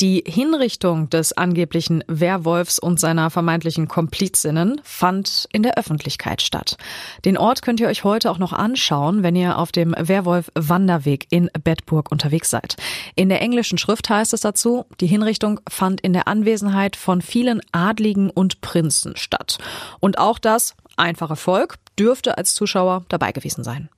Die 0.00 0.22
Hinrichtung 0.24 1.10
des 1.10 1.32
angeblichen 1.32 2.04
Werwolfs 2.06 2.78
und 2.78 3.00
seiner 3.00 3.30
vermeintlichen 3.30 3.88
Komplizinnen 3.88 4.80
fand 4.84 5.48
in 5.52 5.64
der 5.64 5.76
Öffentlichkeit 5.76 6.40
statt. 6.40 6.76
Den 7.24 7.36
Ort 7.36 7.62
könnt 7.62 7.80
ihr 7.80 7.88
euch 7.88 8.04
heute 8.04 8.30
auch 8.30 8.38
noch 8.38 8.52
anschauen, 8.52 9.24
wenn 9.24 9.34
ihr 9.34 9.58
auf 9.58 9.72
dem 9.72 9.96
Werwolf-Wanderweg 9.98 11.26
in 11.30 11.50
Bedburg 11.64 12.12
unterwegs 12.12 12.48
seid. 12.48 12.76
In 13.16 13.28
der 13.28 13.42
englischen 13.42 13.76
Schrift 13.76 14.08
heißt 14.08 14.32
es 14.34 14.40
dazu, 14.40 14.84
die 15.00 15.08
Hinrichtung 15.08 15.58
fand 15.68 16.00
in 16.00 16.12
der 16.12 16.28
Anwesenheit 16.28 16.94
von 16.94 17.20
vielen 17.20 17.60
Adligen 17.72 18.30
und 18.30 18.60
Prinzen 18.60 19.16
statt. 19.16 19.58
Und 19.98 20.18
auch 20.18 20.38
das 20.38 20.76
einfache 20.98 21.36
Volk 21.36 21.76
dürfte 21.98 22.38
als 22.38 22.54
Zuschauer 22.54 23.04
dabei 23.08 23.32
gewesen 23.32 23.64
sein. 23.64 23.88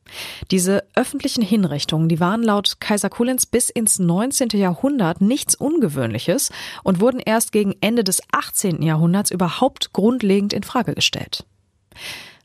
Diese 0.51 0.85
öffentlichen 0.95 1.43
Hinrichtungen, 1.43 2.09
die 2.09 2.21
waren 2.21 2.43
laut 2.43 2.77
Kaiser 2.81 3.11
Kulins 3.11 3.47
bis 3.47 3.71
ins 3.71 3.99
19. 3.99 4.51
Jahrhundert 4.55 5.21
nichts 5.21 5.55
Ungewöhnliches 5.55 6.51
und 6.83 7.01
wurden 7.01 7.21
erst 7.21 7.53
gegen 7.53 7.75
Ende 7.81 8.05
des 8.05 8.23
18. 8.33 8.83
Jahrhunderts 8.83 9.31
überhaupt 9.31 9.93
grundlegend 9.93 10.53
in 10.53 10.63
Frage 10.63 10.95
gestellt. 10.95 11.45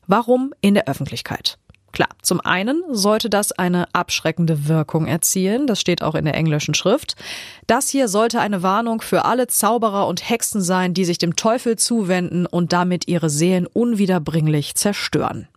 Warum 0.06 0.54
in 0.60 0.74
der 0.74 0.88
Öffentlichkeit? 0.88 1.58
Klar, 1.96 2.10
zum 2.20 2.42
einen 2.42 2.82
sollte 2.90 3.30
das 3.30 3.52
eine 3.52 3.86
abschreckende 3.94 4.68
Wirkung 4.68 5.06
erzielen, 5.06 5.66
das 5.66 5.80
steht 5.80 6.02
auch 6.02 6.14
in 6.14 6.26
der 6.26 6.34
englischen 6.34 6.74
Schrift. 6.74 7.16
Das 7.66 7.88
hier 7.88 8.08
sollte 8.08 8.38
eine 8.38 8.62
Warnung 8.62 9.00
für 9.00 9.24
alle 9.24 9.46
Zauberer 9.46 10.06
und 10.06 10.28
Hexen 10.28 10.60
sein, 10.60 10.92
die 10.92 11.06
sich 11.06 11.16
dem 11.16 11.36
Teufel 11.36 11.76
zuwenden 11.76 12.44
und 12.44 12.74
damit 12.74 13.08
ihre 13.08 13.30
Seelen 13.30 13.66
unwiederbringlich 13.66 14.74
zerstören. 14.74 15.48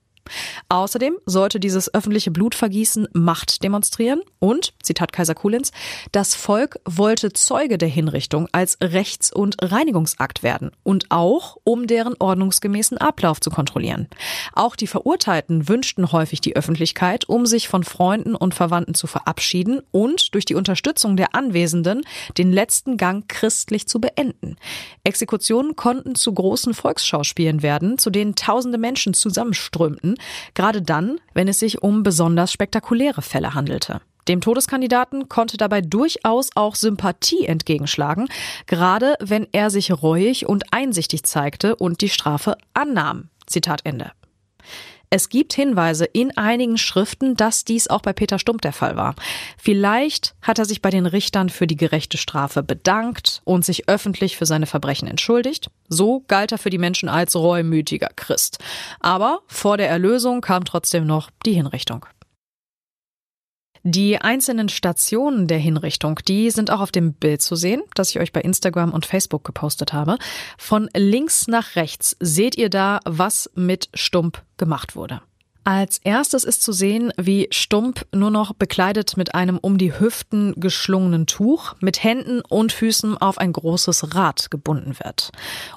Außerdem 0.70 1.18
sollte 1.26 1.60
dieses 1.60 1.94
öffentliche 1.94 2.32
Blutvergießen 2.32 3.08
Macht 3.14 3.64
demonstrieren 3.64 4.22
und, 4.40 4.74
Zitat 4.84 5.12
Kaiser 5.12 5.36
Kulins, 5.36 5.72
das 6.12 6.36
Volk 6.36 6.80
wollte 6.86 7.34
Zeuge 7.34 7.78
der 7.78 7.88
Hinrichtung 7.88 8.48
als 8.52 8.78
Rechts- 8.82 9.32
und 9.32 9.58
Reinigungsakt 9.62 10.44
werden 10.44 10.72
und 10.84 11.06
auch, 11.10 11.58
um 11.64 11.88
deren 11.88 12.16
ordnungsgemäßen 12.20 12.98
Ablauf 12.98 13.40
zu 13.40 13.50
kontrollieren. 13.50 14.08
Auch 14.54 14.76
die 14.76 14.88
Verurteilten 14.88 15.68
wünschten 15.68 16.12
häufig 16.12 16.42
die 16.42 16.56
Öffentlichkeit, 16.56 17.28
um 17.28 17.46
sich 17.46 17.68
von 17.68 17.84
Freunden 17.84 18.36
und 18.36 18.54
Verwandten 18.54 18.94
zu 18.94 19.08
verabschieden 19.08 19.82
und 19.92 20.34
durch 20.34 20.46
die 20.46 20.56
Unterstützung 20.56 21.18
der 21.18 21.36
Anwesenden 21.36 22.02
den 22.38 22.52
letzten 22.52 22.98
Gang 22.98 23.28
christlich 23.28 23.88
zu 23.88 24.00
beenden. 24.00 24.58
Exekutionen 25.04 25.76
konnten 25.76 26.16
zu 26.16 26.34
großen 26.34 26.74
Volksschauspielen 26.74 27.62
werden, 27.62 27.98
zu 27.98 28.10
denen 28.10 28.36
tausende 28.36 28.78
Menschen 28.78 29.14
zusammenströmten, 29.14 30.16
gerade 30.54 30.82
dann, 30.82 31.20
wenn 31.34 31.48
es 31.48 31.60
sich 31.60 31.82
um 31.82 32.04
besonders 32.04 32.52
spektakuläre 32.52 33.22
Fälle 33.22 33.54
handelte. 33.54 34.02
Dem 34.28 34.42
Todeskandidaten 34.42 35.28
konnte 35.28 35.58
dabei 35.58 35.82
durchaus 35.82 36.52
auch 36.56 36.76
Sympathie 36.76 37.46
entgegenschlagen, 37.46 38.30
gerade 38.68 39.16
wenn 39.20 39.48
er 39.52 39.72
sich 39.72 39.92
reuig 39.92 40.46
und 40.46 40.66
einsichtig 40.72 41.24
zeigte 41.24 41.76
und 41.76 42.02
die 42.02 42.10
Strafe 42.10 42.56
annahm. 42.76 43.30
Zitat 43.48 43.82
Ende. 43.86 44.12
Es 45.12 45.30
gibt 45.30 45.54
Hinweise 45.54 46.06
in 46.06 46.38
einigen 46.38 46.78
Schriften, 46.78 47.36
dass 47.36 47.66
dies 47.66 47.88
auch 47.88 48.02
bei 48.02 48.14
Peter 48.14 48.38
Stump 48.38 48.62
der 48.62 48.74
Fall 48.74 48.96
war. 48.96 49.16
Vielleicht 49.58 50.36
hat 50.44 50.60
er 50.60 50.66
sich 50.66 50.84
bei 50.84 50.92
den 50.92 51.08
Richtern 51.08 51.50
für 51.50 51.66
die 51.66 51.78
gerechte 51.78 52.20
Strafe 52.20 52.62
bedankt 52.62 53.42
und 53.44 53.66
sich 53.66 53.90
öffentlich 53.90 54.38
für 54.38 54.46
seine 54.46 54.68
Verbrechen 54.68 55.08
entschuldigt. 55.08 55.72
So 55.88 56.24
galt 56.28 56.52
er 56.52 56.60
für 56.60 56.70
die 56.70 56.78
Menschen 56.78 57.10
als 57.10 57.36
reumütiger 57.36 58.10
Christ. 58.16 58.60
Aber 59.00 59.40
vor 59.48 59.78
der 59.78 59.90
Erlösung 59.90 60.42
kam 60.42 60.64
trotzdem 60.64 61.08
noch 61.08 61.32
die 61.44 61.54
Hinrichtung. 61.54 62.06
Die 63.92 64.22
einzelnen 64.22 64.70
Stationen 64.70 65.48
der 65.48 65.58
Hinrichtung, 65.58 66.20
die 66.28 66.52
sind 66.52 66.70
auch 66.70 66.80
auf 66.80 66.92
dem 66.92 67.14
Bild 67.14 67.42
zu 67.42 67.56
sehen, 67.56 67.82
das 67.96 68.12
ich 68.12 68.20
euch 68.20 68.32
bei 68.32 68.42
Instagram 68.42 68.94
und 68.94 69.08
Facebook 69.08 69.44
gepostet 69.44 69.94
habe. 69.94 70.20
Von 70.60 70.92
links 70.96 71.48
nach 71.48 71.76
rechts 71.76 72.16
seht 72.20 72.56
ihr 72.56 72.70
da, 72.70 73.00
was 73.06 73.50
mit 73.56 73.90
Stump 73.96 74.44
gemacht 74.58 74.96
wurde. 74.96 75.22
Als 75.64 75.98
erstes 76.04 76.44
ist 76.44 76.62
zu 76.62 76.72
sehen, 76.72 77.12
wie 77.18 77.48
Stump 77.50 78.06
nur 78.14 78.30
noch 78.30 78.54
bekleidet 78.54 79.18
mit 79.18 79.34
einem 79.34 79.58
um 79.58 79.80
die 79.80 80.00
Hüften 80.00 80.54
geschlungenen 80.58 81.26
Tuch 81.26 81.74
mit 81.80 82.04
Händen 82.04 82.42
und 82.42 82.72
Füßen 82.72 83.18
auf 83.18 83.40
ein 83.40 83.54
großes 83.54 84.14
Rad 84.14 84.52
gebunden 84.52 85.00
wird. 85.04 85.32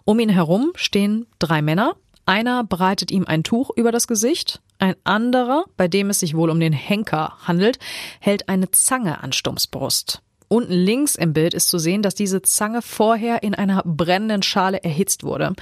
Um 0.05 0.20
ihn 0.20 0.29
herum 0.29 0.72
stehen 0.75 1.25
drei 1.38 1.62
Männer, 1.62 1.96
einer 2.26 2.64
breitet 2.64 3.11
ihm 3.11 3.24
ein 3.26 3.42
Tuch 3.42 3.70
über 3.76 3.92
das 3.92 4.06
Gesicht, 4.06 4.61
ein 4.78 4.96
anderer, 5.04 5.64
bei 5.76 5.87
dem 5.88 6.11
es 6.11 6.20
sich 6.20 6.37
wohl 6.37 6.50
um 6.50 6.58
den 6.58 6.72
Henker 6.72 7.38
handelt, 7.46 7.78
hält 8.20 8.48
eine 8.48 8.70
Zange 8.70 9.22
an 9.22 9.32
Stumps 9.32 9.66
Brust. 9.66 10.22
Unten 10.48 10.72
links 10.72 11.14
im 11.14 11.32
Bild 11.32 11.54
ist 11.54 11.68
zu 11.68 11.78
sehen, 11.78 12.02
dass 12.02 12.14
diese 12.14 12.42
Zange 12.42 12.82
vorher 12.82 13.42
in 13.42 13.54
einer 13.54 13.82
brennenden 13.85 14.42
Schale 14.42 14.82
erhitzt 14.85 15.24
wurde. 15.24 15.54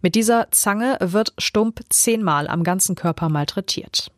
Mit 0.00 0.14
dieser 0.14 0.48
Zange 0.52 0.96
wird 1.00 1.34
Stump 1.36 1.80
zehnmal 1.90 2.48
am 2.48 2.64
ganzen 2.64 2.94
Körper 2.94 3.28
malträtiert. 3.28 4.10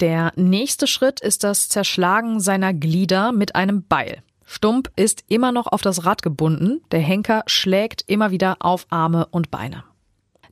Der 0.00 0.32
nächste 0.34 0.88
Schritt 0.88 1.20
ist 1.20 1.44
das 1.44 1.68
Zerschlagen 1.68 2.40
seiner 2.40 2.74
Glieder 2.74 3.30
mit 3.30 3.54
einem 3.54 3.86
Beil. 3.86 4.22
Stump 4.44 4.90
ist 4.96 5.22
immer 5.28 5.52
noch 5.52 5.68
auf 5.68 5.82
das 5.82 6.04
Rad 6.04 6.22
gebunden, 6.22 6.82
der 6.90 7.00
Henker 7.00 7.44
schlägt 7.46 8.02
immer 8.08 8.30
wieder 8.30 8.56
auf 8.58 8.86
Arme 8.90 9.26
und 9.30 9.50
Beine. 9.50 9.84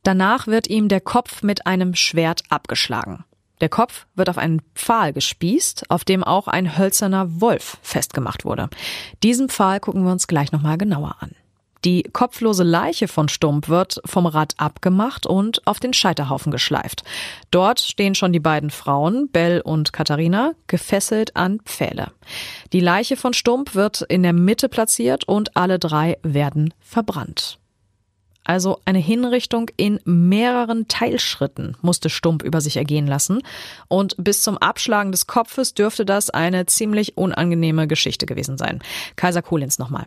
Danach 0.02 0.46
wird 0.46 0.68
ihm 0.68 0.88
der 0.88 1.00
Kopf 1.00 1.42
mit 1.42 1.66
einem 1.66 1.94
Schwert 1.94 2.42
abgeschlagen. 2.48 3.24
Der 3.60 3.68
Kopf 3.68 4.06
wird 4.16 4.28
auf 4.28 4.38
einen 4.38 4.60
Pfahl 4.74 5.12
gespießt, 5.12 5.88
auf 5.88 6.04
dem 6.04 6.24
auch 6.24 6.48
ein 6.48 6.76
hölzerner 6.76 7.40
Wolf 7.40 7.78
festgemacht 7.82 8.44
wurde. 8.44 8.68
Diesen 9.22 9.48
Pfahl 9.48 9.78
gucken 9.78 10.04
wir 10.04 10.10
uns 10.10 10.26
gleich 10.26 10.50
nochmal 10.50 10.78
genauer 10.78 11.16
an. 11.20 11.30
Die 11.84 12.04
kopflose 12.04 12.62
Leiche 12.62 13.08
von 13.08 13.28
Stump 13.28 13.68
wird 13.68 14.00
vom 14.04 14.26
Rad 14.26 14.54
abgemacht 14.56 15.26
und 15.26 15.66
auf 15.66 15.80
den 15.80 15.92
Scheiterhaufen 15.92 16.52
geschleift. 16.52 17.02
Dort 17.50 17.80
stehen 17.80 18.14
schon 18.14 18.32
die 18.32 18.40
beiden 18.40 18.70
Frauen, 18.70 19.28
Bell 19.30 19.60
und 19.60 19.92
Katharina, 19.92 20.52
gefesselt 20.68 21.34
an 21.34 21.60
Pfähle. 21.64 22.12
Die 22.72 22.80
Leiche 22.80 23.16
von 23.16 23.32
Stump 23.32 23.74
wird 23.74 24.02
in 24.02 24.22
der 24.22 24.32
Mitte 24.32 24.68
platziert 24.68 25.24
und 25.24 25.56
alle 25.56 25.80
drei 25.80 26.18
werden 26.22 26.72
verbrannt. 26.80 27.58
Also 28.44 28.81
eine 28.85 28.98
Hinrichtung 28.98 29.70
in 29.76 30.00
mehreren 30.05 30.88
Teilschritten 30.88 31.76
musste 31.81 32.11
Stump 32.11 32.42
über 32.42 32.61
sich 32.61 32.76
ergehen 32.76 33.07
lassen. 33.07 33.42
Und 33.88 34.14
bis 34.18 34.42
zum 34.42 34.59
Abschlagen 34.59 35.12
des 35.12 35.26
Kopfes 35.26 35.74
dürfte 35.74 36.05
das 36.05 36.31
eine 36.31 36.66
ziemlich 36.66 37.16
unangenehme 37.16 37.87
Geschichte 37.87 38.26
gewesen 38.26 38.59
sein. 38.59 38.81
Kaiser 39.16 39.42
Kolins 39.42 39.78
nochmal. 39.78 40.07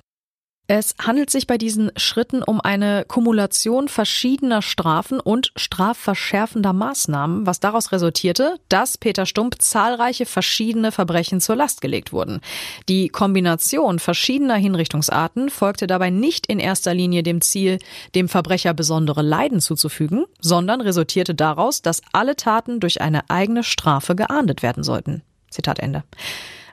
Es 0.68 0.96
handelt 1.00 1.30
sich 1.30 1.46
bei 1.46 1.60
diesen 1.60 1.92
Schritten 1.96 2.42
um 2.42 2.60
eine 2.60 3.06
Kumulation 3.08 3.88
verschiedener 3.88 4.64
Strafen 4.64 5.20
und 5.20 5.52
strafverschärfender 5.56 6.74
Maßnahmen, 6.74 7.46
was 7.46 7.60
daraus 7.60 7.92
resultierte, 7.92 8.58
dass 8.68 8.98
Peter 8.98 9.28
Stump 9.28 9.62
zahlreiche 9.62 10.26
verschiedene 10.26 10.92
Verbrechen 10.92 11.40
zur 11.40 11.56
Last 11.56 11.82
gelegt 11.82 12.12
wurden. 12.12 12.42
Die 12.90 13.10
Kombination 13.10 14.00
verschiedener 14.00 14.56
Hinrichtungsarten 14.56 15.52
folgte 15.52 15.86
dabei 15.86 16.10
nicht 16.10 16.48
in 16.48 16.60
erster 16.60 16.96
Linie 16.96 17.22
dem 17.22 17.42
Ziel, 17.42 17.78
dem 18.16 18.28
Verbrecher 18.28 18.74
besondere 18.74 19.22
Leiden 19.22 19.62
zuzufügen, 19.62 20.26
sondern 20.42 20.82
resultierte 20.82 21.36
daraus, 21.36 21.84
dass 21.84 22.02
alle 22.12 22.36
Taten 22.36 22.80
durch 22.80 23.02
eine 23.02 23.30
eigene 23.30 23.64
Strafe 23.64 24.16
geahndet 24.16 24.64
werden 24.64 24.84
sollten. 24.84 25.22
Zitat 25.52 25.78
Ende. 25.78 26.04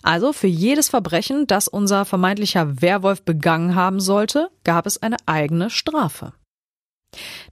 Also 0.03 0.33
für 0.33 0.49
jedes 0.49 0.89
Verbrechen, 0.89 1.47
das 1.47 1.69
unser 1.69 2.05
vermeintlicher 2.05 2.83
Werwolf 2.83 3.23
begangen 3.23 3.75
haben 3.75 4.01
sollte, 4.01 4.51
gab 4.65 4.87
es 4.87 5.03
eine 5.03 5.17
eigene 5.27 5.71
Strafe. 5.71 6.33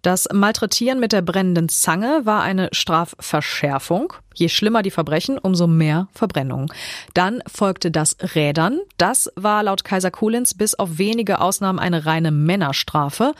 Das 0.03 0.27
Malträtieren 0.33 1.01
mit 1.01 1.13
der 1.13 1.21
brennenden 1.21 1.69
Zange 1.69 2.25
war 2.25 2.43
eine 2.43 2.71
Strafverschärfung. 2.73 4.15
Je 4.35 4.49
schlimmer 4.49 4.83
die 4.83 4.91
Verbrechen, 4.91 5.37
umso 5.39 5.67
mehr 5.67 6.09
Verbrennung. 6.13 6.73
Dann 7.13 7.43
folgte 7.47 7.91
das 7.91 8.17
Rädern. 8.35 8.81
Das 8.97 9.31
war 9.37 9.63
laut 9.63 9.85
Kaiser 9.85 10.11
Kulins 10.11 10.55
bis 10.55 10.75
auf 10.75 10.97
wenige 10.97 11.41
Ausnahmen 11.41 11.79
eine 11.79 12.07
reine 12.07 12.31
Männerstrafe. 12.31 13.35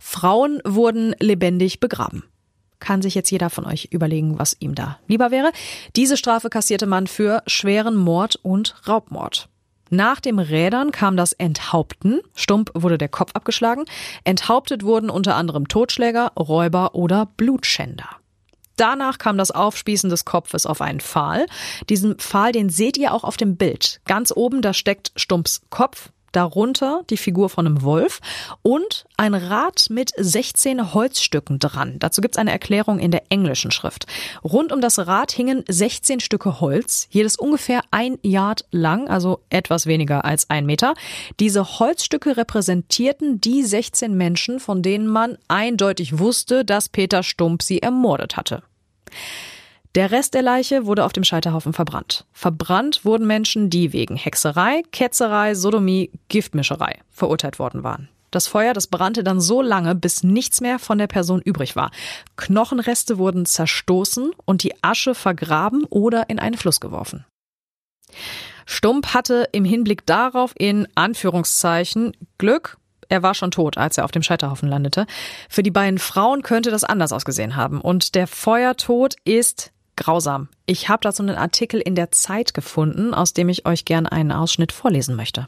Frauen 0.00 0.60
wurden 0.64 1.14
lebendig 1.20 1.78
begraben 1.78 2.24
kann 2.80 3.02
sich 3.02 3.14
jetzt 3.14 3.30
jeder 3.30 3.50
von 3.50 3.64
euch 3.66 3.88
überlegen, 3.90 4.38
was 4.38 4.56
ihm 4.58 4.74
da 4.74 4.98
lieber 5.06 5.30
wäre. 5.30 5.52
Diese 5.96 6.16
Strafe 6.16 6.50
kassierte 6.50 6.86
man 6.86 7.06
für 7.06 7.42
schweren 7.46 7.96
Mord 7.96 8.36
und 8.42 8.74
Raubmord. 8.88 9.48
Nach 9.90 10.20
dem 10.20 10.38
Rädern 10.38 10.92
kam 10.92 11.16
das 11.16 11.32
Enthaupten. 11.32 12.20
Stump 12.34 12.70
wurde 12.74 12.96
der 12.96 13.08
Kopf 13.08 13.32
abgeschlagen. 13.34 13.84
Enthauptet 14.22 14.84
wurden 14.84 15.10
unter 15.10 15.34
anderem 15.34 15.66
Totschläger, 15.66 16.32
Räuber 16.38 16.94
oder 16.94 17.26
Blutschänder. 17.36 18.08
Danach 18.76 19.18
kam 19.18 19.36
das 19.36 19.50
Aufspießen 19.50 20.08
des 20.08 20.24
Kopfes 20.24 20.64
auf 20.64 20.80
einen 20.80 21.00
Pfahl. 21.00 21.46
Diesen 21.90 22.14
Pfahl, 22.14 22.52
den 22.52 22.70
seht 22.70 22.96
ihr 22.96 23.12
auch 23.12 23.24
auf 23.24 23.36
dem 23.36 23.56
Bild. 23.56 24.00
Ganz 24.06 24.32
oben, 24.34 24.62
da 24.62 24.72
steckt 24.72 25.12
Stumps 25.16 25.60
Kopf 25.68 26.10
darunter 26.32 27.02
die 27.10 27.16
Figur 27.16 27.48
von 27.48 27.66
einem 27.66 27.82
Wolf 27.82 28.20
und 28.62 29.04
ein 29.16 29.34
Rad 29.34 29.86
mit 29.90 30.12
16 30.16 30.94
Holzstücken 30.94 31.58
dran. 31.58 31.96
Dazu 31.98 32.20
gibt's 32.20 32.38
eine 32.38 32.52
Erklärung 32.52 32.98
in 32.98 33.10
der 33.10 33.24
englischen 33.30 33.70
Schrift. 33.70 34.06
Rund 34.42 34.72
um 34.72 34.80
das 34.80 34.98
Rad 34.98 35.32
hingen 35.32 35.64
16 35.68 36.20
Stücke 36.20 36.60
Holz, 36.60 37.08
jedes 37.10 37.36
ungefähr 37.36 37.82
ein 37.90 38.18
Yard 38.22 38.64
lang, 38.70 39.08
also 39.08 39.40
etwas 39.50 39.86
weniger 39.86 40.24
als 40.24 40.48
ein 40.50 40.66
Meter. 40.66 40.94
Diese 41.38 41.78
Holzstücke 41.78 42.36
repräsentierten 42.36 43.40
die 43.40 43.62
16 43.62 44.16
Menschen, 44.16 44.60
von 44.60 44.82
denen 44.82 45.06
man 45.06 45.38
eindeutig 45.48 46.18
wusste, 46.18 46.64
dass 46.64 46.88
Peter 46.88 47.22
Stump 47.22 47.62
sie 47.62 47.82
ermordet 47.82 48.36
hatte. 48.36 48.62
Der 49.96 50.12
Rest 50.12 50.34
der 50.34 50.42
Leiche 50.42 50.86
wurde 50.86 51.04
auf 51.04 51.12
dem 51.12 51.24
Scheiterhaufen 51.24 51.72
verbrannt. 51.72 52.24
Verbrannt 52.32 53.04
wurden 53.04 53.26
Menschen, 53.26 53.70
die 53.70 53.92
wegen 53.92 54.14
Hexerei, 54.14 54.82
Ketzerei, 54.92 55.54
Sodomie, 55.56 56.12
Giftmischerei 56.28 57.00
verurteilt 57.10 57.58
worden 57.58 57.82
waren. 57.82 58.08
Das 58.30 58.46
Feuer, 58.46 58.72
das 58.72 58.86
brannte 58.86 59.24
dann 59.24 59.40
so 59.40 59.60
lange, 59.60 59.96
bis 59.96 60.22
nichts 60.22 60.60
mehr 60.60 60.78
von 60.78 60.98
der 60.98 61.08
Person 61.08 61.42
übrig 61.42 61.74
war. 61.74 61.90
Knochenreste 62.36 63.18
wurden 63.18 63.46
zerstoßen 63.46 64.30
und 64.44 64.62
die 64.62 64.74
Asche 64.84 65.16
vergraben 65.16 65.84
oder 65.90 66.30
in 66.30 66.38
einen 66.38 66.56
Fluss 66.56 66.78
geworfen. 66.78 67.24
Stump 68.66 69.12
hatte 69.12 69.48
im 69.50 69.64
Hinblick 69.64 70.06
darauf 70.06 70.52
in 70.56 70.86
Anführungszeichen 70.94 72.16
Glück, 72.38 72.78
er 73.08 73.24
war 73.24 73.34
schon 73.34 73.50
tot, 73.50 73.76
als 73.76 73.98
er 73.98 74.04
auf 74.04 74.12
dem 74.12 74.22
Scheiterhaufen 74.22 74.68
landete. 74.68 75.06
Für 75.48 75.64
die 75.64 75.72
beiden 75.72 75.98
Frauen 75.98 76.42
könnte 76.42 76.70
das 76.70 76.84
anders 76.84 77.12
ausgesehen 77.12 77.56
haben. 77.56 77.80
Und 77.80 78.14
der 78.14 78.28
Feuertod 78.28 79.16
ist 79.24 79.72
grausam. 80.00 80.48
Ich 80.66 80.88
habe 80.88 81.02
dazu 81.02 81.22
einen 81.22 81.36
Artikel 81.36 81.80
in 81.80 81.94
der 81.94 82.10
Zeit 82.10 82.54
gefunden, 82.54 83.14
aus 83.14 83.32
dem 83.32 83.48
ich 83.48 83.66
euch 83.66 83.84
gern 83.84 84.06
einen 84.06 84.32
Ausschnitt 84.32 84.72
vorlesen 84.72 85.14
möchte. 85.14 85.46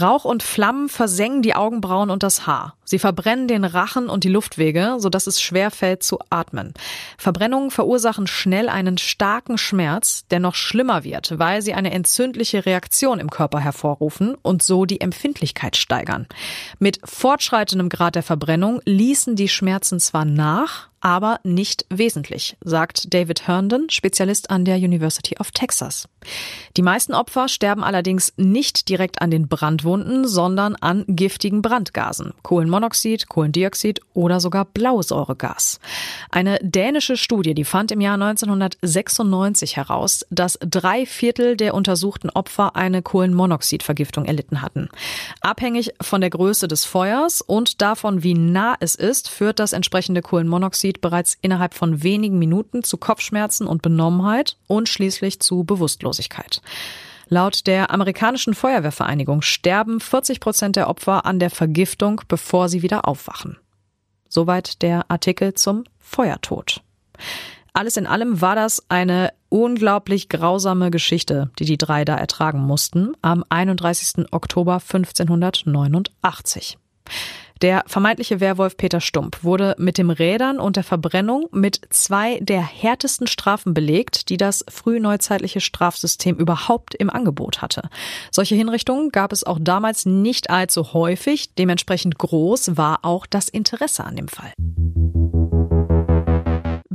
Rauch 0.00 0.24
und 0.24 0.42
Flammen 0.42 0.88
versengen 0.88 1.42
die 1.42 1.54
Augenbrauen 1.54 2.10
und 2.10 2.22
das 2.22 2.46
Haar. 2.46 2.76
Sie 2.84 2.98
verbrennen 2.98 3.48
den 3.48 3.64
Rachen 3.64 4.08
und 4.08 4.24
die 4.24 4.28
Luftwege, 4.28 4.96
sodass 4.98 5.26
es 5.26 5.40
schwer 5.40 5.70
fällt 5.70 6.02
zu 6.02 6.18
atmen. 6.30 6.72
Verbrennungen 7.18 7.70
verursachen 7.70 8.26
schnell 8.26 8.68
einen 8.68 8.98
starken 8.98 9.58
Schmerz, 9.58 10.26
der 10.30 10.40
noch 10.40 10.54
schlimmer 10.54 11.04
wird, 11.04 11.38
weil 11.38 11.62
sie 11.62 11.74
eine 11.74 11.92
entzündliche 11.92 12.66
Reaktion 12.66 13.20
im 13.20 13.30
Körper 13.30 13.60
hervorrufen 13.60 14.34
und 14.42 14.62
so 14.62 14.84
die 14.84 15.00
Empfindlichkeit 15.00 15.76
steigern. 15.76 16.26
Mit 16.78 17.00
fortschreitendem 17.04 17.88
Grad 17.88 18.14
der 18.16 18.22
Verbrennung 18.22 18.80
ließen 18.84 19.36
die 19.36 19.48
Schmerzen 19.48 20.00
zwar 20.00 20.24
nach, 20.24 20.88
aber 21.04 21.38
nicht 21.44 21.84
wesentlich, 21.90 22.56
sagt 22.64 23.12
David 23.12 23.46
Herndon, 23.46 23.90
Spezialist 23.90 24.48
an 24.48 24.64
der 24.64 24.76
University 24.76 25.36
of 25.38 25.50
Texas. 25.50 26.08
Die 26.78 26.82
meisten 26.82 27.12
Opfer 27.12 27.48
sterben 27.48 27.84
allerdings 27.84 28.32
nicht 28.38 28.88
direkt 28.88 29.20
an 29.20 29.30
den 29.30 29.46
Brandwunden, 29.46 30.26
sondern 30.26 30.76
an 30.76 31.04
giftigen 31.06 31.60
Brandgasen, 31.60 32.32
Kohlenmonoxid, 32.42 33.28
Kohlendioxid 33.28 34.00
oder 34.14 34.40
sogar 34.40 34.64
Blausäuregas. 34.64 35.78
Eine 36.30 36.58
dänische 36.62 37.18
Studie, 37.18 37.52
die 37.52 37.64
fand 37.64 37.92
im 37.92 38.00
Jahr 38.00 38.14
1996 38.14 39.76
heraus, 39.76 40.24
dass 40.30 40.58
drei 40.62 41.04
Viertel 41.04 41.58
der 41.58 41.74
untersuchten 41.74 42.30
Opfer 42.30 42.76
eine 42.76 43.02
Kohlenmonoxidvergiftung 43.02 44.24
erlitten 44.24 44.62
hatten. 44.62 44.88
Abhängig 45.42 45.92
von 46.00 46.22
der 46.22 46.30
Größe 46.30 46.66
des 46.66 46.86
Feuers 46.86 47.42
und 47.42 47.82
davon, 47.82 48.22
wie 48.22 48.32
nah 48.32 48.74
es 48.80 48.94
ist, 48.94 49.28
führt 49.28 49.58
das 49.58 49.74
entsprechende 49.74 50.22
Kohlenmonoxid 50.22 50.93
Morbid 50.94 51.00
bereits 51.00 51.36
innerhalb 51.40 51.74
von 51.74 52.02
wenigen 52.02 52.38
Minuten 52.38 52.82
zu 52.82 52.96
Kopfschmerzen 52.96 53.66
und 53.66 53.82
Benommenheit 53.82 54.56
und 54.66 54.88
schließlich 54.88 55.40
zu 55.40 55.64
Bewusstlosigkeit. 55.64 56.60
Laut 57.28 57.66
der 57.66 57.90
amerikanischen 57.90 58.54
Feuerwehrvereinigung 58.54 59.42
sterben 59.42 60.00
40 60.00 60.40
Prozent 60.40 60.76
der 60.76 60.88
Opfer 60.88 61.26
an 61.26 61.38
der 61.38 61.50
Vergiftung, 61.50 62.20
bevor 62.28 62.68
sie 62.68 62.82
wieder 62.82 63.08
aufwachen. 63.08 63.56
Soweit 64.28 64.82
der 64.82 65.10
Artikel 65.10 65.54
zum 65.54 65.84
Feuertod. 65.98 66.82
Alles 67.72 67.96
in 67.96 68.06
allem 68.06 68.40
war 68.40 68.54
das 68.54 68.84
eine 68.88 69.32
unglaublich 69.48 70.28
grausame 70.28 70.90
Geschichte, 70.90 71.50
die 71.58 71.64
die 71.64 71.78
drei 71.78 72.04
da 72.04 72.16
ertragen 72.16 72.60
mussten, 72.60 73.14
am 73.22 73.44
31. 73.48 74.26
Oktober 74.30 74.74
1589. 74.74 76.78
Der 77.62 77.84
vermeintliche 77.86 78.40
Werwolf 78.40 78.76
Peter 78.76 79.00
Stump 79.00 79.44
wurde 79.44 79.74
mit 79.78 79.96
dem 79.96 80.10
Rädern 80.10 80.58
und 80.58 80.76
der 80.76 80.84
Verbrennung 80.84 81.48
mit 81.52 81.80
zwei 81.90 82.40
der 82.40 82.60
härtesten 82.60 83.26
Strafen 83.26 83.74
belegt, 83.74 84.28
die 84.28 84.36
das 84.36 84.64
frühneuzeitliche 84.68 85.60
Strafsystem 85.60 86.36
überhaupt 86.36 86.94
im 86.94 87.10
Angebot 87.10 87.62
hatte. 87.62 87.88
Solche 88.30 88.54
Hinrichtungen 88.56 89.10
gab 89.10 89.32
es 89.32 89.44
auch 89.44 89.58
damals 89.60 90.04
nicht 90.04 90.50
allzu 90.50 90.92
häufig, 90.92 91.54
dementsprechend 91.54 92.18
groß 92.18 92.76
war 92.76 93.00
auch 93.02 93.26
das 93.26 93.48
Interesse 93.48 94.04
an 94.04 94.16
dem 94.16 94.28
Fall. 94.28 94.52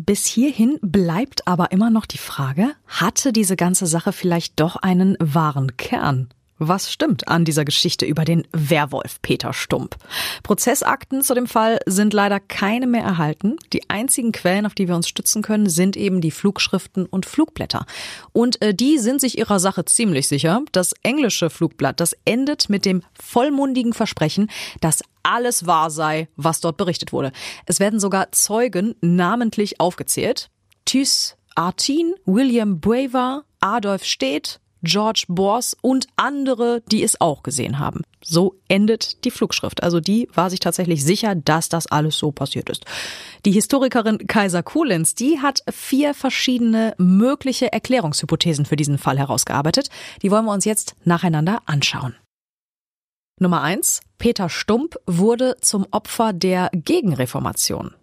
Bis 0.10 0.26
hierhin 0.26 0.80
bleibt 0.82 1.48
aber 1.48 1.72
immer 1.72 1.90
noch 1.90 2.06
die 2.08 2.18
Frage, 2.18 2.72
hatte 2.88 3.32
diese 3.32 3.56
ganze 3.56 3.86
Sache 3.86 4.12
vielleicht 4.12 4.60
doch 4.60 4.76
einen 4.76 5.16
wahren 5.20 5.78
Kern? 5.78 6.30
Was 6.60 6.92
stimmt 6.92 7.30
an 7.30 7.46
dieser 7.46 7.64
Geschichte 7.64 8.06
über 8.06 8.26
den 8.26 8.46
Werwolf 8.52 9.22
Peter 9.22 9.54
Stump? 9.54 9.96
Prozessakten 10.44 11.22
zu 11.22 11.34
dem 11.34 11.48
Fall 11.48 11.80
sind 11.86 12.14
leider 12.14 12.42
keine 12.42 12.86
mehr 12.86 13.04
erhalten. 13.04 13.56
Die 13.72 13.90
einzigen 13.90 14.34
Quellen, 14.34 14.66
auf 14.66 14.76
die 14.76 14.90
wir 14.90 14.96
uns 14.96 15.08
stützen 15.08 15.42
können, 15.42 15.70
sind 15.70 15.96
eben 15.96 16.20
die 16.20 16.32
Flugschriften 16.32 17.06
und 17.06 17.26
Flugblätter. 17.26 17.86
Und 18.34 18.62
äh, 18.62 18.74
die 18.74 18.98
sind 18.98 19.22
sich 19.22 19.38
ihrer 19.38 19.62
Sache 19.62 19.86
ziemlich 19.86 20.28
sicher. 20.28 20.62
Das 20.74 20.94
englische 21.02 21.50
Flugblatt, 21.50 22.02
das 22.02 22.14
endet 22.26 22.70
mit 22.70 22.84
dem 22.84 23.04
vollmundigen 23.14 23.94
Versprechen, 23.94 24.52
dass 24.82 25.02
alles 25.24 25.66
wahr 25.66 25.90
sei, 25.90 26.28
was 26.36 26.60
dort 26.60 26.76
berichtet 26.76 27.14
wurde. 27.14 27.32
Es 27.68 27.80
werden 27.80 28.02
sogar 28.02 28.34
Zeugen 28.34 28.96
namentlich 29.00 29.80
aufgezählt. 29.80 30.50
Thys 30.84 31.38
Artin, 31.56 32.16
William 32.26 32.82
Braver, 32.82 33.44
Adolf 33.62 34.04
Stedt, 34.04 34.60
George 34.84 35.26
Bors 35.28 35.76
und 35.82 36.08
andere, 36.16 36.82
die 36.92 37.04
es 37.04 37.20
auch 37.20 37.44
gesehen 37.44 37.80
haben. 37.80 38.02
So 38.24 38.56
endet 38.68 39.24
die 39.26 39.32
Flugschrift. 39.32 39.84
Also 39.84 40.00
die 40.00 40.28
war 40.34 40.50
sich 40.50 40.60
tatsächlich 40.60 41.04
sicher, 41.04 41.36
dass 41.36 41.70
das 41.70 41.88
alles 41.88 42.18
so 42.18 42.32
passiert 42.32 42.70
ist. 42.70 42.86
Die 43.46 43.52
Historikerin 43.52 44.28
Kaiser 44.28 44.64
Kuhlens, 44.64 45.16
die 45.16 45.40
hat 45.40 45.62
vier 45.72 46.14
verschiedene 46.14 46.94
mögliche 46.98 47.72
Erklärungshypothesen 47.72 48.66
für 48.66 48.76
diesen 48.76 48.98
Fall 48.98 49.18
herausgearbeitet. 49.18 49.90
Die 50.22 50.32
wollen 50.32 50.46
wir 50.46 50.54
uns 50.54 50.66
jetzt 50.66 50.96
nacheinander 51.04 51.62
anschauen. 51.66 52.16
Nummer 53.40 53.62
eins. 53.62 54.02
Peter 54.18 54.50
Stump 54.50 54.98
wurde 55.06 55.56
zum 55.62 55.88
Opfer 55.92 56.34
der 56.34 56.70
Gegenreformation. 56.74 57.96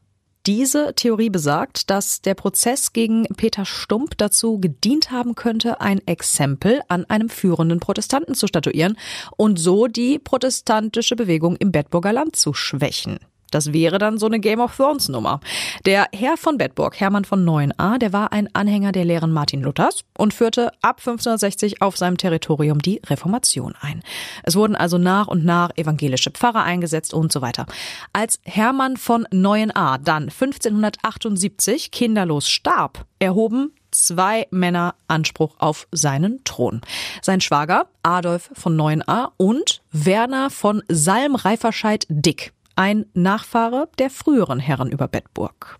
Diese 0.46 0.94
Theorie 0.94 1.28
besagt, 1.28 1.90
dass 1.90 2.22
der 2.22 2.34
Prozess 2.34 2.92
gegen 2.92 3.24
Peter 3.36 3.64
Stump 3.64 4.16
dazu 4.16 4.60
gedient 4.60 5.10
haben 5.10 5.34
könnte, 5.34 5.80
ein 5.80 6.06
Exempel 6.06 6.82
an 6.86 7.04
einem 7.06 7.28
führenden 7.28 7.80
Protestanten 7.80 8.36
zu 8.36 8.46
statuieren 8.46 8.96
und 9.36 9.58
so 9.58 9.88
die 9.88 10.20
protestantische 10.20 11.16
Bewegung 11.16 11.56
im 11.56 11.72
Bedburger 11.72 12.12
Land 12.12 12.36
zu 12.36 12.54
schwächen. 12.54 13.18
Das 13.56 13.72
wäre 13.72 13.96
dann 13.96 14.18
so 14.18 14.26
eine 14.26 14.38
Game 14.38 14.60
of 14.60 14.76
Thrones 14.76 15.08
Nummer. 15.08 15.40
Der 15.86 16.08
Herr 16.12 16.36
von 16.36 16.58
Bedburg, 16.58 17.00
Hermann 17.00 17.24
von 17.24 17.42
Neuenahr, 17.42 17.98
der 17.98 18.12
war 18.12 18.30
ein 18.30 18.54
Anhänger 18.54 18.92
der 18.92 19.06
Lehren 19.06 19.32
Martin 19.32 19.62
Luthers 19.62 20.04
und 20.18 20.34
führte 20.34 20.72
ab 20.82 20.98
1560 20.98 21.80
auf 21.80 21.96
seinem 21.96 22.18
Territorium 22.18 22.80
die 22.80 23.00
Reformation 23.06 23.72
ein. 23.80 24.02
Es 24.42 24.56
wurden 24.56 24.76
also 24.76 24.98
nach 24.98 25.26
und 25.26 25.46
nach 25.46 25.70
evangelische 25.74 26.32
Pfarrer 26.32 26.64
eingesetzt 26.64 27.14
und 27.14 27.32
so 27.32 27.40
weiter. 27.40 27.64
Als 28.12 28.40
Hermann 28.44 28.98
von 28.98 29.26
Neuenahr 29.30 29.98
dann 30.00 30.24
1578 30.24 31.90
kinderlos 31.90 32.50
starb, 32.50 33.06
erhoben 33.20 33.72
zwei 33.90 34.46
Männer 34.50 34.96
Anspruch 35.08 35.54
auf 35.58 35.88
seinen 35.92 36.44
Thron. 36.44 36.82
Sein 37.22 37.40
Schwager 37.40 37.86
Adolf 38.02 38.50
von 38.52 38.76
Neuenahr 38.76 39.32
und 39.38 39.80
Werner 39.92 40.50
von 40.50 40.82
Salm-Reiferscheid-Dick 40.88 42.52
ein 42.76 43.06
Nachfahre 43.14 43.88
der 43.98 44.10
früheren 44.10 44.60
Herren 44.60 44.90
über 44.90 45.08
Bedburg. 45.08 45.78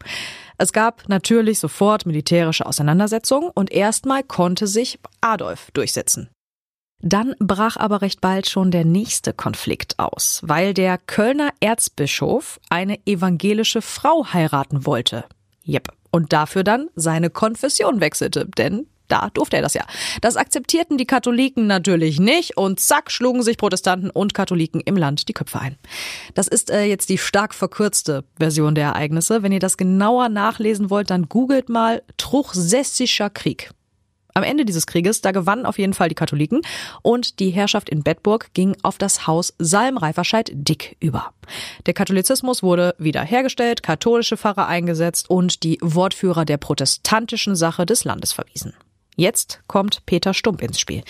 Es 0.59 0.73
gab 0.73 1.09
natürlich 1.09 1.59
sofort 1.59 2.07
militärische 2.07 2.67
Auseinandersetzungen 2.67 3.51
und 3.55 3.71
erstmal 3.71 4.23
konnte 4.23 4.67
sich 4.67 4.99
Adolf 5.21 5.71
durchsetzen. 5.73 6.31
Dann 7.03 7.35
brach 7.39 7.77
aber 7.77 8.01
recht 8.01 8.23
bald 8.23 8.49
schon 8.49 8.71
der 8.71 8.85
nächste 8.85 9.35
Konflikt 9.35 9.99
aus, 9.99 10.41
weil 10.45 10.73
der 10.73 10.97
Kölner 10.97 11.51
Erzbischof 11.61 12.59
eine 12.71 12.99
evangelische 13.07 13.83
Frau 13.83 14.33
heiraten 14.33 14.87
wollte. 14.87 15.25
Jep. 15.63 15.89
Und 16.11 16.33
dafür 16.33 16.65
dann 16.65 16.89
seine 16.95 17.29
Konfession 17.29 18.01
wechselte, 18.01 18.47
denn 18.47 18.87
da 19.09 19.31
durfte 19.33 19.57
er 19.57 19.62
das 19.62 19.75
ja. 19.75 19.85
Das 20.21 20.37
akzeptierten 20.37 20.99
die 20.99 21.07
Katholiken 21.07 21.66
natürlich 21.66 22.21
nicht 22.21 22.57
und 22.57 22.81
zack 22.81 23.11
schlugen 23.11 23.42
sich 23.42 23.59
Protestanten 23.59 24.11
und 24.11 24.35
Katholiken 24.35 24.81
im 24.81 24.97
Land 24.97 25.29
die 25.29 25.33
Köpfe 25.33 25.61
ein. 25.61 25.77
Das 26.35 26.49
ist 26.49 26.71
äh, 26.71 26.85
jetzt 26.85 27.09
die 27.09 27.19
stark 27.19 27.55
verkürzte 27.55 28.25
Version 28.38 28.75
der 28.75 28.87
Ereignisse. 28.87 29.42
Wenn 29.42 29.53
ihr 29.53 29.61
das 29.61 29.77
genauer 29.77 30.29
nachlesen 30.29 30.90
wollt, 30.90 31.11
dann 31.11 31.29
googelt 31.29 31.69
mal 31.69 32.03
Truchsessischer 32.16 33.31
Krieg. 33.31 33.71
Am 34.37 34.42
Ende 34.42 34.66
dieses 34.66 34.87
Krieges, 34.87 35.23
da 35.23 35.33
gewannen 35.33 35.64
auf 35.64 35.79
jeden 35.79 35.95
Fall 35.95 36.11
die 36.11 36.14
Katholiken 36.14 36.61
und 37.01 37.40
die 37.40 37.49
Herrschaft 37.49 37.88
in 37.88 38.03
Bedburg 38.03 38.53
ging 38.53 38.77
auf 38.83 38.99
das 38.99 39.27
Haus 39.27 39.55
Salm-Reiferscheid-Dick 39.59 40.99
über. 41.01 41.33
Der 41.87 41.95
Katholizismus 41.95 42.62
wurde 42.62 42.95
wiederhergestellt, 42.99 43.83
katholische 43.83 44.37
Pfarrer 44.37 44.66
eingesetzt 44.66 45.31
und 45.31 45.62
die 45.62 45.79
Wortführer 45.81 46.45
der 46.45 46.59
protestantischen 46.59 47.57
Sache 47.57 47.87
des 47.87 48.05
Landes 48.05 48.35
verwiesen. 48.35 48.75
Jetzt 49.16 49.61
kommt 49.66 50.05
Peter 50.05 50.35
Stump 50.35 50.62
ins 50.62 50.79
Spiel. 50.79 51.02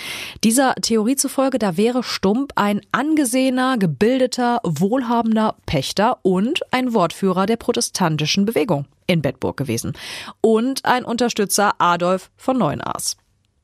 Dieser 0.45 0.77
Theorie 0.77 1.17
zufolge, 1.17 1.59
da 1.59 1.77
wäre 1.77 2.05
Stump 2.05 2.53
ein 2.55 2.81
angesehener, 2.93 3.79
gebildeter, 3.79 4.61
wohlhabender 4.63 5.57
Pächter 5.67 6.19
und 6.23 6.61
ein 6.73 6.95
Wortführer 6.95 7.47
der 7.47 7.57
protestantischen 7.57 8.45
Bewegung 8.45 8.87
in 9.09 9.23
Bedburg 9.23 9.57
gewesen 9.57 9.95
und 10.41 10.85
ein 10.85 11.05
Unterstützer 11.05 11.75
Adolf 11.79 12.31
von 12.37 12.57
Neuenaars. 12.57 13.17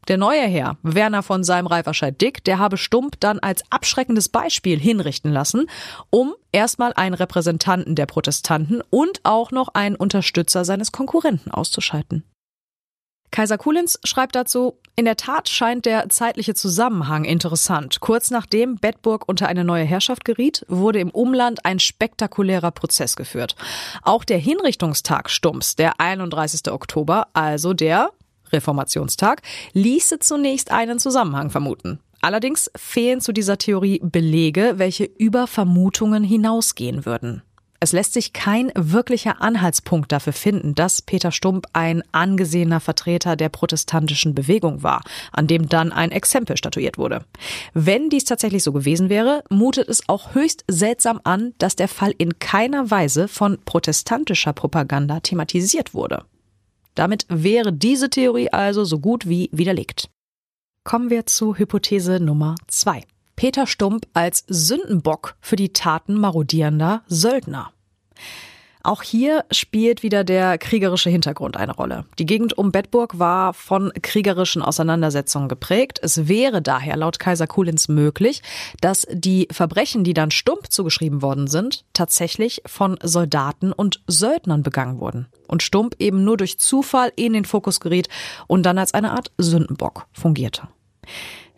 Der 0.08 0.16
neue 0.16 0.42
Herr, 0.42 0.76
Werner 0.82 1.22
von 1.22 1.44
Salm-Reiferscheid-Dick, 1.44 2.42
der 2.42 2.58
habe 2.58 2.76
Stump 2.76 3.20
dann 3.20 3.38
als 3.38 3.62
abschreckendes 3.70 4.28
Beispiel 4.28 4.80
hinrichten 4.80 5.30
lassen, 5.30 5.70
um 6.10 6.34
erstmal 6.50 6.92
einen 6.94 7.14
Repräsentanten 7.14 7.94
der 7.94 8.06
Protestanten 8.06 8.82
und 8.90 9.20
auch 9.22 9.52
noch 9.52 9.68
einen 9.68 9.94
Unterstützer 9.94 10.64
seines 10.64 10.90
Konkurrenten 10.90 11.52
auszuschalten. 11.52 12.24
Kaiser 13.32 13.56
Kulins 13.56 13.98
schreibt 14.04 14.36
dazu, 14.36 14.78
in 14.94 15.06
der 15.06 15.16
Tat 15.16 15.48
scheint 15.48 15.86
der 15.86 16.10
zeitliche 16.10 16.54
Zusammenhang 16.54 17.24
interessant. 17.24 18.00
Kurz 18.00 18.30
nachdem 18.30 18.76
Bedburg 18.76 19.26
unter 19.26 19.48
eine 19.48 19.64
neue 19.64 19.84
Herrschaft 19.84 20.26
geriet, 20.26 20.66
wurde 20.68 21.00
im 21.00 21.10
Umland 21.10 21.64
ein 21.64 21.80
spektakulärer 21.80 22.70
Prozess 22.70 23.16
geführt. 23.16 23.56
Auch 24.02 24.24
der 24.24 24.36
Hinrichtungstag 24.36 25.30
Stumps, 25.30 25.76
der 25.76 25.98
31. 25.98 26.70
Oktober, 26.70 27.28
also 27.32 27.72
der 27.72 28.10
Reformationstag, 28.52 29.40
ließe 29.72 30.18
zunächst 30.18 30.70
einen 30.70 30.98
Zusammenhang 30.98 31.48
vermuten. 31.48 32.00
Allerdings 32.20 32.70
fehlen 32.76 33.22
zu 33.22 33.32
dieser 33.32 33.56
Theorie 33.56 33.98
Belege, 34.04 34.74
welche 34.76 35.04
über 35.04 35.46
Vermutungen 35.46 36.22
hinausgehen 36.22 37.06
würden. 37.06 37.42
Es 37.82 37.90
lässt 37.90 38.12
sich 38.12 38.32
kein 38.32 38.70
wirklicher 38.76 39.42
Anhaltspunkt 39.42 40.12
dafür 40.12 40.32
finden, 40.32 40.76
dass 40.76 41.02
Peter 41.02 41.32
Stump 41.32 41.66
ein 41.72 42.04
angesehener 42.12 42.78
Vertreter 42.78 43.34
der 43.34 43.48
protestantischen 43.48 44.36
Bewegung 44.36 44.84
war, 44.84 45.02
an 45.32 45.48
dem 45.48 45.68
dann 45.68 45.90
ein 45.90 46.12
Exempel 46.12 46.56
statuiert 46.56 46.96
wurde. 46.96 47.24
Wenn 47.74 48.08
dies 48.08 48.22
tatsächlich 48.24 48.62
so 48.62 48.70
gewesen 48.70 49.08
wäre, 49.08 49.42
mutet 49.50 49.88
es 49.88 50.08
auch 50.08 50.32
höchst 50.36 50.62
seltsam 50.68 51.20
an, 51.24 51.54
dass 51.58 51.74
der 51.74 51.88
Fall 51.88 52.14
in 52.18 52.38
keiner 52.38 52.92
Weise 52.92 53.26
von 53.26 53.58
protestantischer 53.64 54.52
Propaganda 54.52 55.18
thematisiert 55.18 55.92
wurde. 55.92 56.24
Damit 56.94 57.26
wäre 57.28 57.72
diese 57.72 58.10
Theorie 58.10 58.50
also 58.50 58.84
so 58.84 59.00
gut 59.00 59.28
wie 59.28 59.50
widerlegt. 59.50 60.08
Kommen 60.84 61.10
wir 61.10 61.26
zu 61.26 61.56
Hypothese 61.56 62.20
Nummer 62.20 62.54
zwei. 62.68 63.02
Peter 63.36 63.66
Stump 63.66 64.06
als 64.14 64.44
Sündenbock 64.48 65.36
für 65.40 65.56
die 65.56 65.72
Taten 65.72 66.14
marodierender 66.14 67.02
Söldner. 67.06 67.72
Auch 68.84 69.02
hier 69.02 69.44
spielt 69.52 70.02
wieder 70.02 70.24
der 70.24 70.58
kriegerische 70.58 71.08
Hintergrund 71.08 71.56
eine 71.56 71.72
Rolle. 71.72 72.04
Die 72.18 72.26
Gegend 72.26 72.58
um 72.58 72.72
Bedburg 72.72 73.18
war 73.18 73.54
von 73.54 73.92
kriegerischen 74.02 74.60
Auseinandersetzungen 74.60 75.48
geprägt. 75.48 76.00
Es 76.02 76.26
wäre 76.26 76.62
daher 76.62 76.96
laut 76.96 77.20
Kaiser 77.20 77.46
Kulins 77.46 77.88
möglich, 77.88 78.42
dass 78.80 79.06
die 79.10 79.46
Verbrechen, 79.52 80.02
die 80.02 80.14
dann 80.14 80.32
Stump 80.32 80.72
zugeschrieben 80.72 81.22
worden 81.22 81.46
sind, 81.46 81.84
tatsächlich 81.92 82.62
von 82.66 82.98
Soldaten 83.02 83.72
und 83.72 84.02
Söldnern 84.08 84.64
begangen 84.64 84.98
wurden. 84.98 85.28
Und 85.46 85.62
Stump 85.62 85.94
eben 86.00 86.24
nur 86.24 86.36
durch 86.36 86.58
Zufall 86.58 87.12
in 87.14 87.34
den 87.34 87.44
Fokus 87.44 87.78
geriet 87.78 88.08
und 88.48 88.64
dann 88.64 88.78
als 88.78 88.94
eine 88.94 89.12
Art 89.12 89.30
Sündenbock 89.38 90.06
fungierte. 90.12 90.68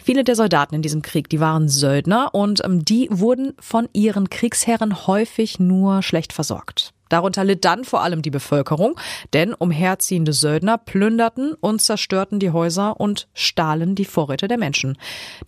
Viele 0.07 0.23
der 0.23 0.37
Soldaten 0.37 0.75
in 0.75 0.83
diesem 0.83 1.01
Krieg, 1.01 1.31
die 1.31 1.41
waren 1.41 1.71
Söldner 1.71 2.35
und 2.35 2.63
ähm, 2.63 2.85
die 2.85 3.09
wurden 3.11 3.55
von 3.59 3.89
ihren 3.95 4.29
Kriegsherren 4.29 5.07
häufig 5.07 5.59
nur 5.59 6.03
schlecht 6.03 6.35
versorgt. 6.35 6.93
Darunter 7.09 7.43
litt 7.43 7.65
dann 7.65 7.85
vor 7.85 8.03
allem 8.03 8.21
die 8.21 8.31
Bevölkerung, 8.31 9.01
denn 9.33 9.55
umherziehende 9.55 10.35
Söldner 10.35 10.77
plünderten 10.77 11.55
und 11.55 11.81
zerstörten 11.81 12.39
die 12.39 12.51
Häuser 12.51 13.01
und 13.01 13.29
stahlen 13.33 13.95
die 13.95 14.05
Vorräte 14.05 14.47
der 14.47 14.59
Menschen. 14.59 14.99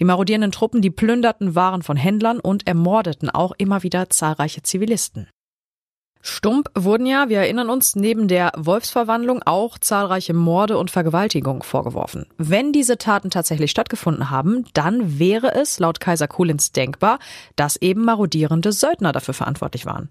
Die 0.01 0.07
marodierenden 0.07 0.53
Truppen, 0.53 0.81
die 0.81 0.91
plünderten 0.91 1.55
Waren 1.55 1.83
von 1.83 1.99
Händlern 1.99 2.41
und 2.41 2.67
ermordeten 2.67 3.29
auch 3.29 3.53
immer 3.59 3.83
wieder 3.83 4.09
zahlreiche 4.09 4.63
Zivilisten. 4.63 5.29
Stump 6.29 6.71
wurden 6.75 7.07
ja, 7.07 7.29
wir 7.29 7.39
erinnern 7.39 7.71
uns, 7.71 7.95
neben 7.95 8.27
der 8.27 8.51
Wolfsverwandlung 8.57 9.43
auch 9.45 9.79
zahlreiche 9.79 10.35
Morde 10.35 10.77
und 10.77 10.91
Vergewaltigungen 10.91 11.63
vorgeworfen. 11.63 12.27
Wenn 12.37 12.73
diese 12.73 12.99
Taten 12.99 13.31
tatsächlich 13.31 13.71
stattgefunden 13.71 14.29
haben, 14.29 14.65
dann 14.75 15.21
wäre 15.21 15.55
es 15.55 15.79
laut 15.79 16.01
Kaiser 16.01 16.27
Kulins 16.27 16.73
denkbar, 16.73 17.21
dass 17.55 17.77
eben 17.77 18.05
marodierende 18.05 18.73
Söldner 18.73 19.13
dafür 19.13 19.35
verantwortlich 19.35 19.87
waren. 19.87 20.09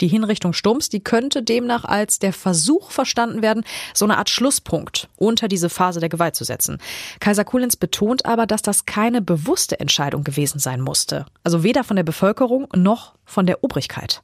Die 0.00 0.08
Hinrichtung 0.08 0.52
Stumps, 0.52 0.88
die 0.88 1.04
könnte 1.04 1.44
demnach 1.44 1.84
als 1.84 2.18
der 2.18 2.32
Versuch 2.32 2.90
verstanden 2.90 3.40
werden, 3.40 3.62
so 3.94 4.04
eine 4.04 4.18
Art 4.18 4.30
Schlusspunkt 4.30 5.08
unter 5.16 5.46
diese 5.46 5.70
Phase 5.70 6.00
der 6.00 6.08
Gewalt 6.08 6.34
zu 6.34 6.42
setzen. 6.42 6.78
Kaiser 7.20 7.44
Kulins 7.44 7.76
betont 7.76 8.26
aber, 8.26 8.46
dass 8.46 8.62
das 8.62 8.84
keine 8.84 9.22
bewusste 9.22 9.78
Entscheidung 9.78 10.24
gewesen 10.24 10.58
sein 10.58 10.80
musste. 10.80 11.26
Also 11.44 11.62
weder 11.62 11.84
von 11.84 11.94
der 11.94 12.02
Bevölkerung 12.02 12.66
noch 12.74 13.14
von 13.24 13.46
der 13.46 13.62
Obrigkeit. 13.62 14.22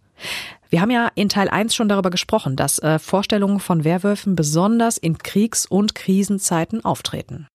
Wir 0.71 0.81
haben 0.81 0.91
ja 0.91 1.11
in 1.15 1.29
Teil 1.29 1.49
1 1.49 1.75
schon 1.75 1.89
darüber 1.89 2.11
gesprochen, 2.11 2.57
dass 2.57 2.79
äh, 2.79 2.99
Vorstellungen 2.99 3.61
von 3.61 3.85
Werwölfen 3.85 4.37
besonders 4.37 4.99
in 4.99 5.19
Kriegs- 5.19 5.67
und 5.67 5.95
Krisenzeiten 5.95 6.85
auftreten. 6.85 7.47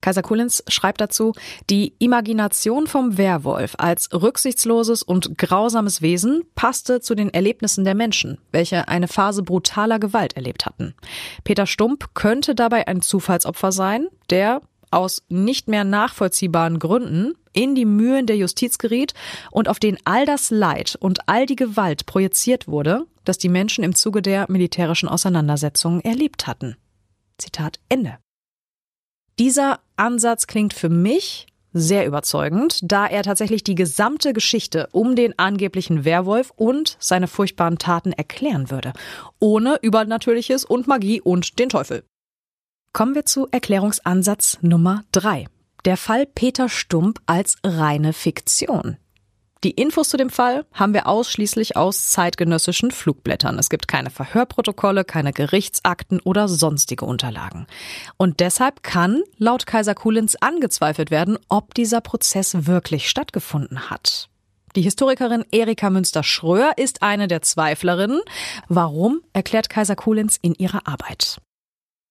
Kaiser 0.00 0.22
Kullins 0.22 0.62
schreibt 0.68 1.00
dazu, 1.00 1.32
die 1.68 1.94
Imagination 1.98 2.86
vom 2.86 3.18
Werwolf 3.18 3.74
als 3.78 4.08
rücksichtsloses 4.12 5.02
und 5.02 5.36
grausames 5.36 6.02
Wesen 6.02 6.44
passte 6.54 7.00
zu 7.00 7.16
den 7.16 7.34
Erlebnissen 7.34 7.84
der 7.84 7.96
Menschen, 7.96 8.38
welche 8.52 8.86
eine 8.86 9.08
Phase 9.08 9.42
brutaler 9.42 9.98
Gewalt 9.98 10.34
erlebt 10.34 10.66
hatten. 10.66 10.94
Peter 11.42 11.66
Stump 11.66 12.14
könnte 12.14 12.54
dabei 12.54 12.86
ein 12.86 13.02
Zufallsopfer 13.02 13.72
sein, 13.72 14.06
der 14.30 14.62
aus 14.90 15.24
nicht 15.28 15.68
mehr 15.68 15.84
nachvollziehbaren 15.84 16.78
Gründen 16.78 17.34
in 17.58 17.74
die 17.74 17.86
Mühen 17.86 18.26
der 18.26 18.36
Justiz 18.36 18.78
geriet 18.78 19.14
und 19.50 19.68
auf 19.68 19.80
den 19.80 19.98
all 20.04 20.24
das 20.24 20.50
Leid 20.50 20.96
und 21.00 21.28
all 21.28 21.44
die 21.44 21.56
Gewalt 21.56 22.06
projiziert 22.06 22.68
wurde, 22.68 23.04
das 23.24 23.36
die 23.36 23.48
Menschen 23.48 23.82
im 23.82 23.96
Zuge 23.96 24.22
der 24.22 24.46
militärischen 24.48 25.08
Auseinandersetzungen 25.08 26.00
erlebt 26.00 26.46
hatten. 26.46 26.76
Zitat 27.36 27.80
Ende. 27.88 28.18
Dieser 29.40 29.80
Ansatz 29.96 30.46
klingt 30.46 30.72
für 30.72 30.88
mich 30.88 31.46
sehr 31.72 32.06
überzeugend, 32.06 32.78
da 32.82 33.06
er 33.06 33.24
tatsächlich 33.24 33.64
die 33.64 33.74
gesamte 33.74 34.32
Geschichte 34.32 34.88
um 34.92 35.16
den 35.16 35.36
angeblichen 35.36 36.04
Werwolf 36.04 36.52
und 36.54 36.96
seine 37.00 37.26
furchtbaren 37.26 37.78
Taten 37.78 38.12
erklären 38.12 38.70
würde, 38.70 38.92
ohne 39.40 39.78
Übernatürliches 39.82 40.64
und 40.64 40.86
Magie 40.86 41.20
und 41.20 41.58
den 41.58 41.68
Teufel. 41.68 42.04
Kommen 42.92 43.16
wir 43.16 43.26
zu 43.26 43.48
Erklärungsansatz 43.50 44.58
Nummer 44.62 45.04
drei. 45.10 45.46
Der 45.84 45.96
Fall 45.96 46.26
Peter 46.26 46.68
Stump 46.68 47.20
als 47.26 47.56
reine 47.64 48.12
Fiktion. 48.12 48.96
Die 49.64 49.72
Infos 49.72 50.08
zu 50.08 50.16
dem 50.16 50.30
Fall 50.30 50.66
haben 50.72 50.94
wir 50.94 51.08
ausschließlich 51.08 51.76
aus 51.76 52.10
zeitgenössischen 52.10 52.92
Flugblättern. 52.92 53.58
Es 53.58 53.70
gibt 53.70 53.88
keine 53.88 54.10
Verhörprotokolle, 54.10 55.04
keine 55.04 55.32
Gerichtsakten 55.32 56.20
oder 56.20 56.46
sonstige 56.46 57.04
Unterlagen. 57.04 57.66
Und 58.16 58.38
deshalb 58.38 58.84
kann 58.84 59.22
laut 59.36 59.66
Kaiser 59.66 59.94
Kulins 59.94 60.36
angezweifelt 60.36 61.10
werden, 61.10 61.38
ob 61.48 61.74
dieser 61.74 62.00
Prozess 62.00 62.66
wirklich 62.66 63.08
stattgefunden 63.08 63.90
hat. 63.90 64.28
Die 64.76 64.82
Historikerin 64.82 65.44
Erika 65.50 65.90
Münster-Schröer 65.90 66.72
ist 66.76 67.02
eine 67.02 67.26
der 67.26 67.42
Zweiflerinnen. 67.42 68.20
Warum, 68.68 69.22
erklärt 69.32 69.68
Kaiser 69.68 69.96
Kulins 69.96 70.38
in 70.40 70.54
ihrer 70.54 70.86
Arbeit. 70.86 71.38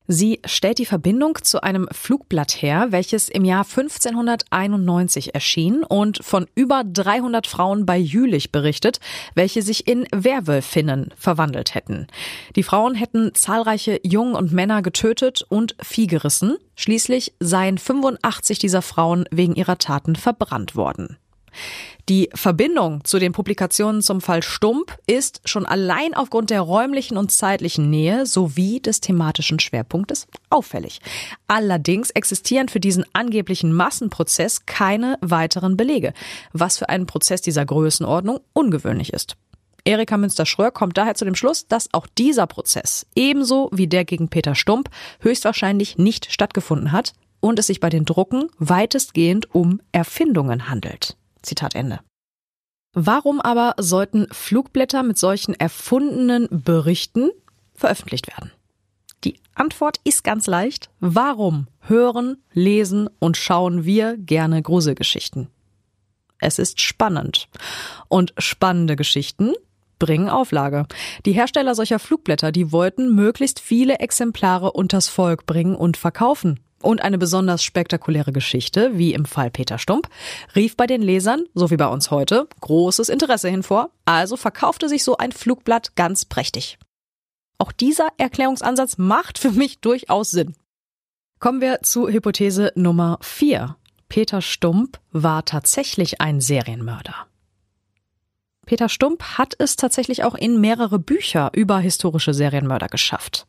Sie 0.08 0.40
stellt 0.46 0.80
die 0.80 0.86
Verbindung 0.86 1.38
zu 1.44 1.62
einem 1.62 1.88
Flugblatt 1.92 2.62
her, 2.62 2.88
welches 2.92 3.28
im 3.28 3.44
Jahr 3.44 3.66
1591 3.66 5.36
erschien 5.36 5.84
und 5.84 6.24
von 6.24 6.48
über 6.56 6.84
300 6.86 7.46
Frauen 7.46 7.86
bei 7.86 7.98
Jülich 7.98 8.54
berichtet, 8.54 9.02
welche 9.36 9.62
sich 9.62 9.86
in 9.86 10.08
Werwölfinnen 10.16 11.14
verwandelt 11.18 11.76
hätten. 11.76 12.08
Die 12.56 12.64
Frauen 12.64 12.96
hätten 12.96 13.36
zahlreiche 13.36 14.00
Jungen 14.04 14.36
und 14.36 14.54
Männer 14.54 14.82
getötet 14.82 15.44
und 15.50 15.76
Vieh 15.82 16.08
gerissen. 16.08 16.58
Schließlich 16.76 17.34
seien 17.42 17.78
85 17.78 18.60
dieser 18.60 18.82
Frauen 18.82 19.26
wegen 19.30 19.56
ihrer 19.56 19.78
Taten 19.78 20.16
verbrannt 20.16 20.76
worden. 20.78 21.18
Die 22.10 22.30
Verbindung 22.34 23.04
zu 23.04 23.20
den 23.20 23.34
Publikationen 23.34 24.02
zum 24.02 24.22
Fall 24.22 24.42
Stump 24.42 24.98
ist 25.08 25.42
schon 25.44 25.66
allein 25.66 26.14
aufgrund 26.14 26.50
der 26.52 26.62
räumlichen 26.62 27.18
und 27.18 27.32
zeitlichen 27.34 27.90
Nähe 27.90 28.26
sowie 28.26 28.80
des 28.80 29.02
thematischen 29.02 29.60
Schwerpunktes 29.60 30.28
auffällig. 30.50 31.02
Allerdings 31.48 32.12
existieren 32.12 32.70
für 32.70 32.80
diesen 32.80 33.04
angeblichen 33.12 33.74
Massenprozess 33.74 34.66
keine 34.66 35.18
weiteren 35.20 35.76
Belege, 35.76 36.14
was 36.54 36.78
für 36.78 36.88
einen 36.88 37.08
Prozess 37.08 37.42
dieser 37.42 37.66
Größenordnung 37.66 38.40
ungewöhnlich 38.54 39.12
ist. 39.12 39.36
Erika 39.84 40.18
Münster-Schröer 40.18 40.72
kommt 40.72 40.98
daher 40.98 41.16
zu 41.16 41.26
dem 41.26 41.36
Schluss, 41.36 41.68
dass 41.68 41.94
auch 41.94 42.08
dieser 42.18 42.48
Prozess, 42.48 43.06
ebenso 43.16 43.70
wie 43.74 43.88
der 43.88 44.06
gegen 44.06 44.30
Peter 44.30 44.56
Stump, 44.56 44.90
höchstwahrscheinlich 45.22 45.98
nicht 45.98 46.32
stattgefunden 46.32 46.92
hat 46.92 47.14
und 47.40 47.60
es 47.60 47.68
sich 47.68 47.80
bei 47.80 47.90
den 47.90 48.06
Drucken 48.06 48.50
weitestgehend 48.60 49.54
um 49.54 49.82
Erfindungen 49.92 50.70
handelt. 50.70 51.18
Zitat 51.48 51.76
Ende. 51.76 52.00
Warum 52.94 53.42
aber 53.42 53.76
sollten 53.78 54.28
Flugblätter 54.32 55.04
mit 55.04 55.18
solchen 55.18 55.54
erfundenen 55.54 56.48
Berichten 56.50 57.30
veröffentlicht 57.74 58.28
werden? 58.28 58.52
Die 59.24 59.40
Antwort 59.56 60.00
ist 60.04 60.24
ganz 60.24 60.48
leicht. 60.48 60.90
Warum 61.00 61.68
hören, 61.82 62.38
lesen 62.54 63.10
und 63.20 63.38
schauen 63.38 63.86
wir 63.86 64.18
gerne 64.18 64.62
Gruselgeschichten? 64.62 65.48
Es 66.40 66.60
ist 66.60 66.82
spannend. 66.82 67.50
Und 68.08 68.34
spannende 68.38 68.96
Geschichten 68.96 69.54
bringen 70.00 70.30
Auflage. 70.30 70.86
Die 71.26 71.32
Hersteller 71.32 71.74
solcher 71.74 72.00
Flugblätter, 72.00 72.52
die 72.52 72.72
wollten 72.72 73.16
möglichst 73.16 73.60
viele 73.60 74.00
Exemplare 74.00 74.72
unters 74.72 75.08
Volk 75.08 75.46
bringen 75.46 75.76
und 75.76 75.98
verkaufen. 75.98 76.60
Und 76.82 77.02
eine 77.02 77.18
besonders 77.18 77.64
spektakuläre 77.64 78.32
Geschichte, 78.32 78.98
wie 78.98 79.14
im 79.14 79.26
Fall 79.26 79.50
Peter 79.50 79.80
Stump, 79.80 80.10
rief 80.56 80.78
bei 80.78 80.86
den 80.86 81.02
Lesern, 81.02 81.46
so 81.54 81.72
wie 81.72 81.78
bei 81.78 81.88
uns 81.88 82.12
heute, 82.12 82.48
großes 82.62 83.10
Interesse 83.10 83.50
hinvor, 83.50 83.90
also 84.06 84.38
verkaufte 84.38 84.88
sich 84.88 85.04
so 85.04 85.18
ein 85.18 85.32
Flugblatt 85.32 85.96
ganz 85.96 86.26
prächtig. 86.26 86.78
Auch 87.58 87.72
dieser 87.72 88.10
Erklärungsansatz 88.18 88.98
macht 88.98 89.40
für 89.40 89.52
mich 89.52 89.80
durchaus 89.80 90.32
Sinn. 90.32 90.56
Kommen 91.40 91.62
wir 91.62 91.82
zu 91.82 92.08
Hypothese 92.08 92.72
Nummer 92.76 93.18
4. 93.22 93.76
Peter 94.10 94.42
Stump 94.42 95.00
war 95.12 95.46
tatsächlich 95.46 96.22
ein 96.22 96.40
Serienmörder. 96.42 97.28
Peter 98.66 98.90
Stump 98.90 99.24
hat 99.38 99.54
es 99.60 99.76
tatsächlich 99.76 100.24
auch 100.24 100.36
in 100.36 100.60
mehrere 100.60 101.00
Bücher 101.00 101.52
über 101.54 101.80
historische 101.80 102.34
Serienmörder 102.34 102.88
geschafft. 102.88 103.48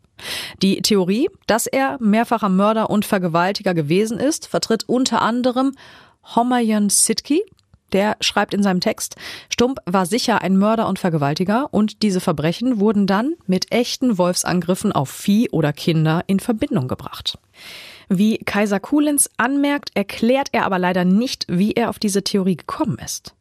Die 0.62 0.82
Theorie, 0.82 1.28
dass 1.46 1.66
er 1.66 1.98
mehrfacher 2.00 2.48
Mörder 2.48 2.90
und 2.90 3.04
Vergewaltiger 3.04 3.74
gewesen 3.74 4.18
ist, 4.18 4.46
vertritt 4.46 4.84
unter 4.88 5.22
anderem 5.22 5.74
Homayan 6.34 6.88
Sitki. 6.88 7.42
Der 7.92 8.16
schreibt 8.20 8.52
in 8.52 8.62
seinem 8.62 8.80
Text, 8.80 9.16
Stump 9.48 9.78
war 9.86 10.04
sicher 10.04 10.42
ein 10.42 10.58
Mörder 10.58 10.88
und 10.88 10.98
Vergewaltiger 10.98 11.72
und 11.72 12.02
diese 12.02 12.20
Verbrechen 12.20 12.80
wurden 12.80 13.06
dann 13.06 13.34
mit 13.46 13.72
echten 13.72 14.18
Wolfsangriffen 14.18 14.92
auf 14.92 15.08
Vieh 15.08 15.48
oder 15.50 15.72
Kinder 15.72 16.22
in 16.26 16.38
Verbindung 16.38 16.86
gebracht. 16.86 17.38
Wie 18.10 18.38
Kaiser 18.38 18.80
Kulenz 18.80 19.30
anmerkt, 19.36 19.90
erklärt 19.94 20.48
er 20.52 20.64
aber 20.64 20.78
leider 20.78 21.04
nicht, 21.04 21.46
wie 21.48 21.72
er 21.72 21.88
auf 21.88 21.98
diese 21.98 22.22
Theorie 22.22 22.56
gekommen 22.56 22.98
ist. 23.02 23.34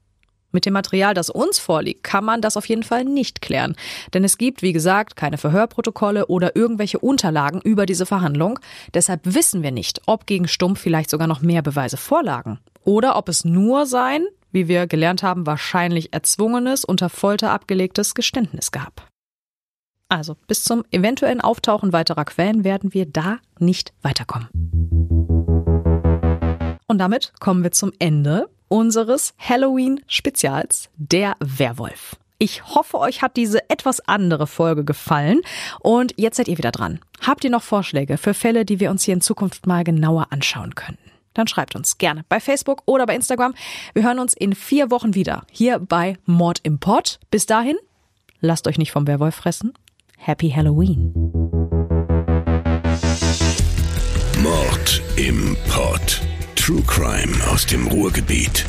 Mit 0.51 0.65
dem 0.65 0.73
Material, 0.73 1.13
das 1.13 1.29
uns 1.29 1.59
vorliegt, 1.59 2.03
kann 2.03 2.23
man 2.23 2.41
das 2.41 2.55
auf 2.55 2.67
jeden 2.69 2.83
Fall 2.83 3.03
nicht 3.03 3.41
klären. 3.41 3.75
Denn 4.13 4.23
es 4.23 4.37
gibt, 4.37 4.61
wie 4.61 4.73
gesagt, 4.73 5.15
keine 5.15 5.37
Verhörprotokolle 5.37 6.27
oder 6.27 6.55
irgendwelche 6.55 6.99
Unterlagen 6.99 7.61
über 7.61 7.85
diese 7.85 8.05
Verhandlung. 8.05 8.59
Deshalb 8.93 9.21
wissen 9.23 9.61
wir 9.61 9.71
nicht, 9.71 10.01
ob 10.05 10.25
gegen 10.25 10.47
Stumpf 10.47 10.79
vielleicht 10.79 11.09
sogar 11.09 11.27
noch 11.27 11.41
mehr 11.41 11.61
Beweise 11.61 11.97
vorlagen. 11.97 12.59
Oder 12.83 13.17
ob 13.17 13.27
es 13.27 13.43
nur 13.43 13.85
sein, 13.85 14.25
wie 14.51 14.69
wir 14.69 14.87
gelernt 14.87 15.21
haben, 15.21 15.45
wahrscheinlich 15.45 16.13
erzwungenes, 16.13 16.85
unter 16.85 17.09
Folter 17.09 17.51
abgelegtes 17.51 18.15
Geständnis 18.15 18.71
gab. 18.71 19.07
Also 20.09 20.37
bis 20.47 20.63
zum 20.63 20.85
eventuellen 20.91 21.41
Auftauchen 21.41 21.91
weiterer 21.91 22.23
Quellen 22.23 22.63
werden 22.63 22.93
wir 22.93 23.05
da 23.05 23.39
nicht 23.59 23.93
weiterkommen. 24.01 24.47
Und 26.87 26.99
damit 26.99 27.33
kommen 27.41 27.63
wir 27.63 27.71
zum 27.71 27.91
Ende 27.99 28.47
unseres 28.67 29.33
Halloween-Spezials, 29.37 30.89
der 30.97 31.35
Werwolf. 31.39 32.15
Ich 32.39 32.63
hoffe, 32.65 32.99
euch 32.99 33.23
hat 33.23 33.35
diese 33.35 33.67
etwas 33.69 33.99
andere 34.01 34.45
Folge 34.45 34.85
gefallen 34.85 35.41
und 35.79 36.13
jetzt 36.17 36.37
seid 36.37 36.47
ihr 36.47 36.57
wieder 36.59 36.71
dran. 36.71 36.99
Habt 37.25 37.43
ihr 37.43 37.49
noch 37.49 37.63
Vorschläge 37.63 38.17
für 38.17 38.35
Fälle, 38.35 38.63
die 38.63 38.79
wir 38.79 38.91
uns 38.91 39.03
hier 39.03 39.15
in 39.15 39.21
Zukunft 39.21 39.65
mal 39.65 39.83
genauer 39.83 40.27
anschauen 40.31 40.75
könnten? 40.75 41.11
Dann 41.33 41.47
schreibt 41.47 41.75
uns 41.75 41.97
gerne 41.97 42.25
bei 42.29 42.39
Facebook 42.39 42.83
oder 42.85 43.05
bei 43.05 43.15
Instagram. 43.15 43.53
Wir 43.93 44.03
hören 44.03 44.19
uns 44.19 44.33
in 44.33 44.53
vier 44.53 44.91
Wochen 44.91 45.15
wieder 45.15 45.45
hier 45.51 45.79
bei 45.79 46.17
Mord 46.25 46.59
im 46.63 46.79
Pod. 46.79 47.19
Bis 47.31 47.45
dahin, 47.45 47.77
lasst 48.39 48.67
euch 48.67 48.77
nicht 48.77 48.91
vom 48.91 49.07
Werwolf 49.07 49.35
fressen. 49.35 49.73
Happy 50.17 50.49
Halloween. 50.49 51.13
Mord 54.41 55.01
im 55.15 55.55
Pod. 55.69 56.21
True 56.67 56.83
Crime 56.85 57.33
aus 57.49 57.65
dem 57.65 57.87
Ruhrgebiet. 57.87 58.65